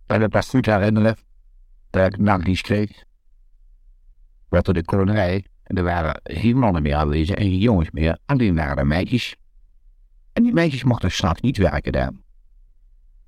En 0.05 0.21
het 0.21 0.31
best 0.31 0.49
goed 0.49 0.65
herinneren 0.65 1.17
dat 1.89 2.13
ik 2.13 2.19
nachtdienst 2.19 2.61
kreeg. 2.61 3.03
Werd 4.49 4.67
er 4.67 4.73
de 4.73 4.85
kolonij 4.85 5.45
en 5.63 5.77
er 5.77 5.83
waren 5.83 6.19
geen 6.23 6.57
mannen 6.57 6.81
meer 6.81 6.95
aanwezig 6.95 7.35
en 7.35 7.43
geen 7.43 7.57
jongens 7.57 7.91
meer. 7.91 8.17
Alleen 8.25 8.55
waren 8.55 8.77
er 8.77 8.87
meisjes. 8.87 9.35
En 10.33 10.43
die 10.43 10.53
meisjes 10.53 10.83
mochten 10.83 11.11
s'nachts 11.11 11.41
niet 11.41 11.57
werken 11.57 11.91
daar. 11.91 12.11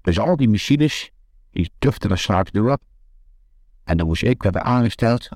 Dus 0.02 0.20
al 0.20 0.36
die 0.36 0.50
machines, 0.50 1.12
die 1.52 1.72
tuften 1.80 2.10
er 2.10 2.18
s'nachts 2.18 2.52
door. 2.52 2.78
En 3.84 3.98
dan 3.98 4.08
moest 4.08 4.24
ik 4.24 4.44
werden 4.44 4.64
aangesteld 4.64 5.30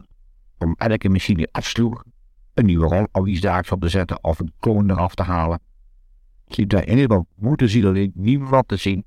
om 0.58 0.75
elke 0.78 1.10
machine 1.10 1.38
die 1.38 1.52
afsloeg 1.52 2.04
een 2.60 2.65
nieuwe 2.65 2.88
rol 2.88 3.08
of 3.12 3.26
iets 3.26 3.41
daags 3.41 3.72
op 3.72 3.82
te 3.82 3.89
zetten 3.89 4.24
of 4.24 4.39
een 4.39 4.54
kloon 4.60 4.89
eraf 4.89 5.15
te 5.15 5.24
halen. 5.24 5.60
Ik 6.48 6.58
liep 6.58 6.69
daar 6.69 6.84
in 6.84 6.89
ieder 6.89 7.04
geval 7.04 7.28
moeten 7.36 7.69
zien 7.69 7.86
alleen 7.86 8.12
niemand 8.15 8.67
te 8.67 8.76
zien. 8.76 9.04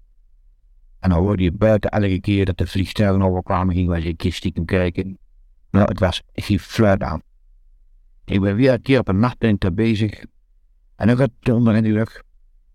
En 0.99 1.11
dan 1.11 1.19
hoorde 1.19 1.43
je 1.43 1.53
buiten 1.53 1.91
elke 1.91 2.21
keer 2.21 2.45
dat 2.45 2.59
de 2.59 2.67
vliegtuigen 2.67 3.23
overkwamen, 3.23 3.75
ging 3.75 3.89
wij 3.89 4.07
een 4.07 4.17
keer 4.17 4.33
stiekem 4.33 4.65
kijken. 4.65 5.19
Nou, 5.71 5.89
het 5.89 5.99
was 5.99 6.23
geen 6.33 6.59
fluit 6.59 7.03
aan. 7.03 7.21
Ik 8.25 8.41
ben 8.41 8.57
weer 8.57 8.73
een 8.73 8.83
keer 8.83 8.99
op 8.99 9.09
een 9.09 9.19
nachtdienst 9.19 9.75
bezig. 9.75 10.25
En 10.97 11.07
dan 11.07 11.17
gaat 11.17 11.31
het 11.41 11.55
onder 11.55 11.75
in 11.75 11.83
de 11.83 11.89
lucht. 11.89 12.23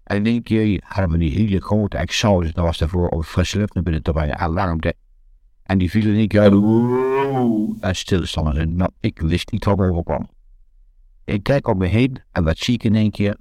En 0.04 0.18
in 0.18 0.26
één 0.26 0.44
keer 0.44 0.82
hadden 0.86 1.12
we 1.12 1.18
die 1.18 1.32
hele 1.32 1.62
grote 1.62 1.98
exhaust. 1.98 2.56
Dat 2.56 2.66
was 2.66 2.78
daarvoor 2.78 3.10
om 3.10 3.24
frisse 3.24 3.58
lucht 3.58 3.74
naar 3.74 3.84
binnen 3.84 4.04
te 4.04 4.12
brengen. 4.12 4.38
Alarmde. 4.38 4.94
En 5.63 5.78
die 5.78 5.90
vielen 5.90 6.12
in 6.12 6.18
één 6.18 6.28
keer. 6.28 6.42
En 7.80 7.96
stilstanden. 7.96 8.58
En 8.58 8.76
nou, 8.76 8.90
ik 9.00 9.20
wist 9.20 9.52
niet 9.52 9.66
wat 9.66 9.80
er 9.80 10.04
kwam. 10.04 10.30
Ik 11.28 11.44
kijk 11.44 11.68
om 11.68 11.78
me 11.78 11.86
heen 11.86 12.22
en 12.32 12.44
wat 12.44 12.58
zie 12.58 12.74
ik 12.74 12.84
in 12.84 12.96
één 12.96 13.12
keer? 13.12 13.38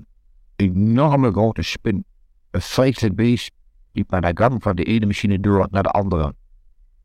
Een 0.56 0.74
enorme 0.74 1.30
grote 1.30 1.62
spin. 1.62 2.04
Een 2.50 2.60
vreselijk 2.60 3.14
beest 3.14 3.50
liep 3.92 4.10
naar 4.10 4.20
de 4.20 4.42
gang 4.42 4.62
van 4.62 4.76
de 4.76 4.84
ene 4.84 5.06
machine 5.06 5.40
door 5.40 5.68
naar 5.70 5.82
de 5.82 5.90
andere. 5.90 6.34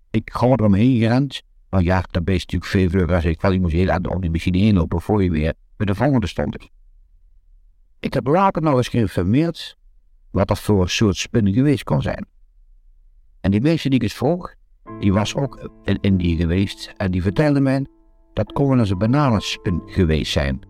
Ik 0.09 0.29
gewoon 0.33 0.59
eromheen 0.59 0.99
gerend. 0.99 1.41
Maar 1.69 1.81
ja, 1.81 2.03
dat 2.11 2.23
beest 2.23 2.51
natuurlijk 2.51 2.71
veel 2.71 2.89
vlugger 2.89 3.29
ik 3.29 3.41
wel. 3.41 3.51
Je 3.51 3.59
moest 3.59 3.73
heel 3.73 3.89
aan 3.89 4.09
om 4.09 4.21
die 4.21 4.29
machine 4.29 4.57
heen 4.57 4.73
lopen 4.73 5.01
voor 5.01 5.23
je 5.23 5.29
weer 5.29 5.53
bij 5.77 5.85
de 5.85 5.95
volgende 5.95 6.27
stond 6.27 6.55
ik. 6.55 6.69
Ik 7.99 8.13
heb 8.13 8.27
later 8.27 8.61
nog 8.61 8.77
eens 8.77 8.87
geïnformeerd 8.87 9.77
wat 10.31 10.47
dat 10.47 10.59
voor 10.59 10.81
een 10.81 10.89
soort 10.89 11.15
spin 11.15 11.53
geweest 11.53 11.83
kon 11.83 12.01
zijn. 12.01 12.25
En 13.41 13.51
die 13.51 13.61
meisje 13.61 13.89
die 13.89 13.97
ik 13.97 14.03
eens 14.03 14.13
vroeg, 14.13 14.53
die 14.99 15.13
was 15.13 15.35
ook 15.35 15.69
in 15.83 15.97
Indië 16.01 16.35
geweest 16.35 16.93
en 16.97 17.11
die 17.11 17.21
vertelde 17.21 17.59
mij 17.59 17.85
dat 18.33 18.51
kon 18.51 18.67
wel 18.67 18.79
een 18.79 18.97
bananenspin 18.97 19.81
geweest 19.85 20.31
zijn. 20.31 20.69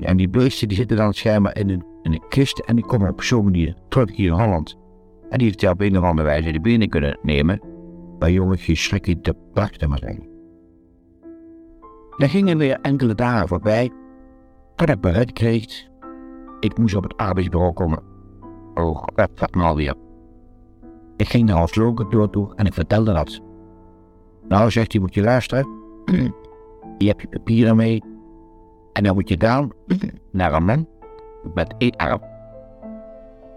En 0.00 0.16
die 0.16 0.28
beesten 0.28 0.68
die 0.68 0.76
zitten 0.76 0.96
dan 0.96 1.14
schijnbaar 1.14 1.56
in 1.56 1.70
een, 1.70 1.84
in 2.02 2.12
een 2.12 2.28
kist 2.28 2.58
en 2.58 2.76
die 2.76 2.84
komen 2.84 3.10
op 3.10 3.22
zo'n 3.22 3.44
manier 3.44 3.74
terug 3.88 4.16
hier 4.16 4.32
in 4.32 4.38
Holland. 4.38 4.76
En 5.30 5.38
die 5.38 5.46
heeft 5.46 5.60
hij 5.60 5.70
op 5.70 5.80
een 5.80 5.98
of 5.98 6.04
andere 6.04 6.28
wijze 6.28 6.52
de 6.52 6.60
benen 6.60 6.88
kunnen 6.88 7.18
nemen, 7.22 7.60
bij 8.18 8.32
jongetjes 8.32 8.84
schrikken 8.84 9.20
te 9.20 9.34
prachten 9.52 9.88
maar 9.88 9.98
zijn. 9.98 10.28
Er 12.16 12.28
gingen 12.28 12.58
weer 12.58 12.78
enkele 12.82 13.14
dagen 13.14 13.48
voorbij, 13.48 13.90
tot 14.76 14.88
ik 14.88 15.00
bereid 15.00 15.32
kreeg, 15.32 15.88
ik 16.60 16.78
moest 16.78 16.94
op 16.94 17.02
het 17.02 17.16
arbeidsbureau 17.16 17.72
komen. 17.72 18.02
Oh, 18.74 19.04
dat 19.14 19.30
gaat 19.34 19.54
me 19.54 19.62
alweer. 19.62 19.94
Ik 21.16 21.28
ging 21.28 21.48
naar 21.48 21.60
ons 21.60 21.74
loonkantoor 21.74 22.30
toe 22.30 22.54
en 22.54 22.66
ik 22.66 22.74
vertelde 22.74 23.12
dat. 23.12 23.40
Nou, 24.48 24.70
zegt 24.70 24.92
hij, 24.92 25.00
moet 25.00 25.14
je 25.14 25.22
luisteren. 25.22 25.68
je 26.98 27.06
hebt 27.06 27.20
je 27.20 27.28
papieren 27.28 27.76
mee. 27.76 28.02
En 28.96 29.02
dan 29.02 29.14
moet 29.14 29.28
je 29.28 29.36
dan 29.36 29.72
naar 30.30 30.52
een 30.52 30.64
man 30.64 30.88
met 31.54 31.74
één 31.78 31.96
arm. 31.96 32.20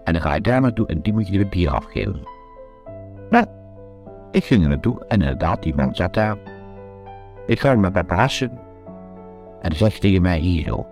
En 0.04 0.12
dan 0.12 0.22
ga 0.22 0.34
je 0.34 0.40
daar 0.40 0.60
naartoe 0.60 0.86
en 0.86 1.00
die 1.00 1.12
moet 1.12 1.26
je 1.26 1.38
de 1.38 1.42
papieren 1.42 1.74
afgeven. 1.74 2.20
Nou, 3.30 3.46
ik 4.30 4.44
ging 4.44 4.62
er 4.62 4.68
naartoe 4.68 5.04
en 5.08 5.20
inderdaad, 5.20 5.62
die 5.62 5.74
man 5.74 5.94
zat 5.94 6.14
daar. 6.14 6.36
Ik 7.46 7.60
ga 7.60 7.78
hem 7.78 8.06
passen. 8.06 8.50
En 9.60 9.68
dan 9.68 9.76
zegt 9.76 9.92
hij 9.92 10.00
tegen 10.00 10.22
mij 10.22 10.38
hier 10.38 10.64
zo. 10.64 10.86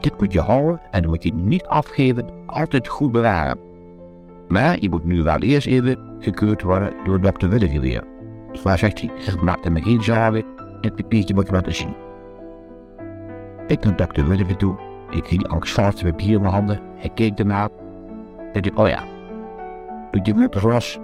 Dit 0.00 0.20
moet 0.20 0.32
je 0.32 0.40
houden 0.40 0.80
en 0.90 1.00
dan 1.02 1.10
moet 1.10 1.22
je 1.22 1.34
niet 1.34 1.66
afgeven, 1.66 2.26
altijd 2.46 2.88
goed 2.88 3.12
bewaren. 3.12 3.58
Maar 4.48 4.76
je 4.80 4.90
moet 4.90 5.04
nu 5.04 5.22
wel 5.22 5.38
eerst 5.38 5.66
even 5.66 5.98
gekeurd 6.18 6.62
worden 6.62 6.92
door 7.04 7.20
dokter 7.20 7.48
Willige 7.48 7.80
weer. 7.80 8.04
Dus 8.52 8.62
waar 8.62 8.78
zegt 8.78 9.00
hij, 9.00 9.10
zeg 9.18 9.40
maak 9.40 9.64
er 9.64 9.72
me 9.72 9.82
geen 9.82 10.02
zorgen, 10.02 10.44
het 10.80 10.96
papiertje 10.96 11.34
moet 11.34 11.46
je 11.46 11.52
laten 11.52 11.74
zien. 11.74 12.01
Ik 13.66 13.98
dokter 13.98 14.28
Willige 14.28 14.56
toe, 14.56 14.76
ik 15.10 15.26
ging 15.26 15.48
angstvallig 15.48 16.02
papier 16.02 16.34
in 16.34 16.40
mijn 16.40 16.52
handen, 16.52 16.80
hij 16.96 17.10
keek 17.14 17.38
ernaar. 17.38 17.68
En 18.52 18.62
ik, 18.62 18.78
oh 18.78 18.88
ja, 18.88 19.04
doet 20.10 20.26
je 20.26 20.34
het 20.34 20.60
was? 20.60 20.98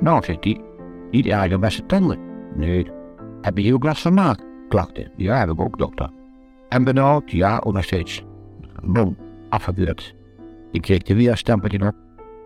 Nou, 0.00 0.24
zegt 0.24 0.44
hij, 0.44 0.60
niet 1.10 1.26
erg 1.26 1.58
beste 1.58 1.86
tanden. 1.86 2.18
Nee, 2.54 2.90
heb 3.40 3.58
je 3.58 3.64
heel 3.64 3.78
last 3.78 4.02
van 4.02 4.14
maag? 4.14 4.36
Klachten, 4.68 5.10
ja, 5.16 5.38
heb 5.38 5.50
ik 5.50 5.60
ook, 5.60 5.78
dokter. 5.78 6.10
En 6.68 6.84
benauwd, 6.84 7.30
ja, 7.30 7.60
ook 7.64 7.72
nog 7.72 7.84
steeds. 7.84 8.24
Boom, 8.82 9.16
afgebeurd. 9.48 10.14
Ik 10.70 10.82
kreeg 10.82 11.02
de 11.02 11.14
weerstempeltje 11.14 11.86
op 11.86 11.94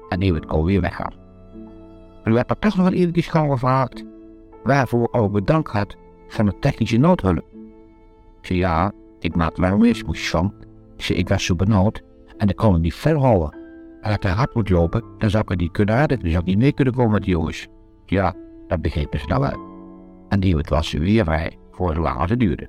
en 0.08 0.18
nu 0.18 0.34
het 0.34 0.48
alweer 0.48 0.80
weggaan. 0.80 1.12
En 2.24 2.32
werd 2.32 2.50
er 2.50 2.58
toch 2.58 2.76
nog 2.76 2.88
wel 2.88 2.98
eventjes 2.98 3.26
gauw 3.26 3.50
gevraagd 3.50 4.04
waarvoor 4.62 5.08
ook 5.12 5.32
bedankt 5.32 5.70
had 5.70 5.96
van 6.28 6.46
de 6.46 6.58
technische 6.58 6.96
noodhulp. 6.96 7.44
Ik 8.40 8.46
zei 8.46 8.58
ja, 8.58 8.92
ik 9.18 9.36
maakte 9.36 9.60
wel 9.60 9.72
een 9.72 9.80
weersmoes 9.80 10.30
van. 10.30 10.54
Ik 10.96 11.02
zei 11.02 11.18
ik 11.18 11.28
was 11.28 11.44
zo 11.44 11.54
benauwd 11.54 12.02
en 12.36 12.48
ik 12.48 12.56
kon 12.56 12.72
hem 12.72 12.80
niet 12.80 12.94
verhouden. 12.94 13.58
En 14.00 14.12
als 14.12 14.14
ik 14.14 14.22
hard 14.22 14.54
moet 14.54 14.70
lopen, 14.70 15.04
dan 15.18 15.30
zou 15.30 15.42
ik 15.42 15.48
het 15.48 15.60
niet 15.60 15.70
kunnen 15.70 15.96
redden. 15.96 16.20
Dan 16.20 16.30
zou 16.30 16.42
ik 16.42 16.48
niet 16.48 16.58
mee 16.58 16.72
kunnen 16.72 16.94
komen 16.94 17.12
met 17.12 17.22
die 17.22 17.32
jongens. 17.32 17.68
Ja, 18.06 18.34
dat 18.66 18.80
begrepen 18.80 19.20
ze 19.20 19.26
nou 19.26 19.40
wel. 19.40 19.64
En 20.28 20.40
die 20.40 20.56
was 20.68 20.92
weer 20.92 21.24
vrij 21.24 21.58
voor 21.70 21.94
zolang 21.94 22.28
het 22.28 22.40
duurde. 22.40 22.68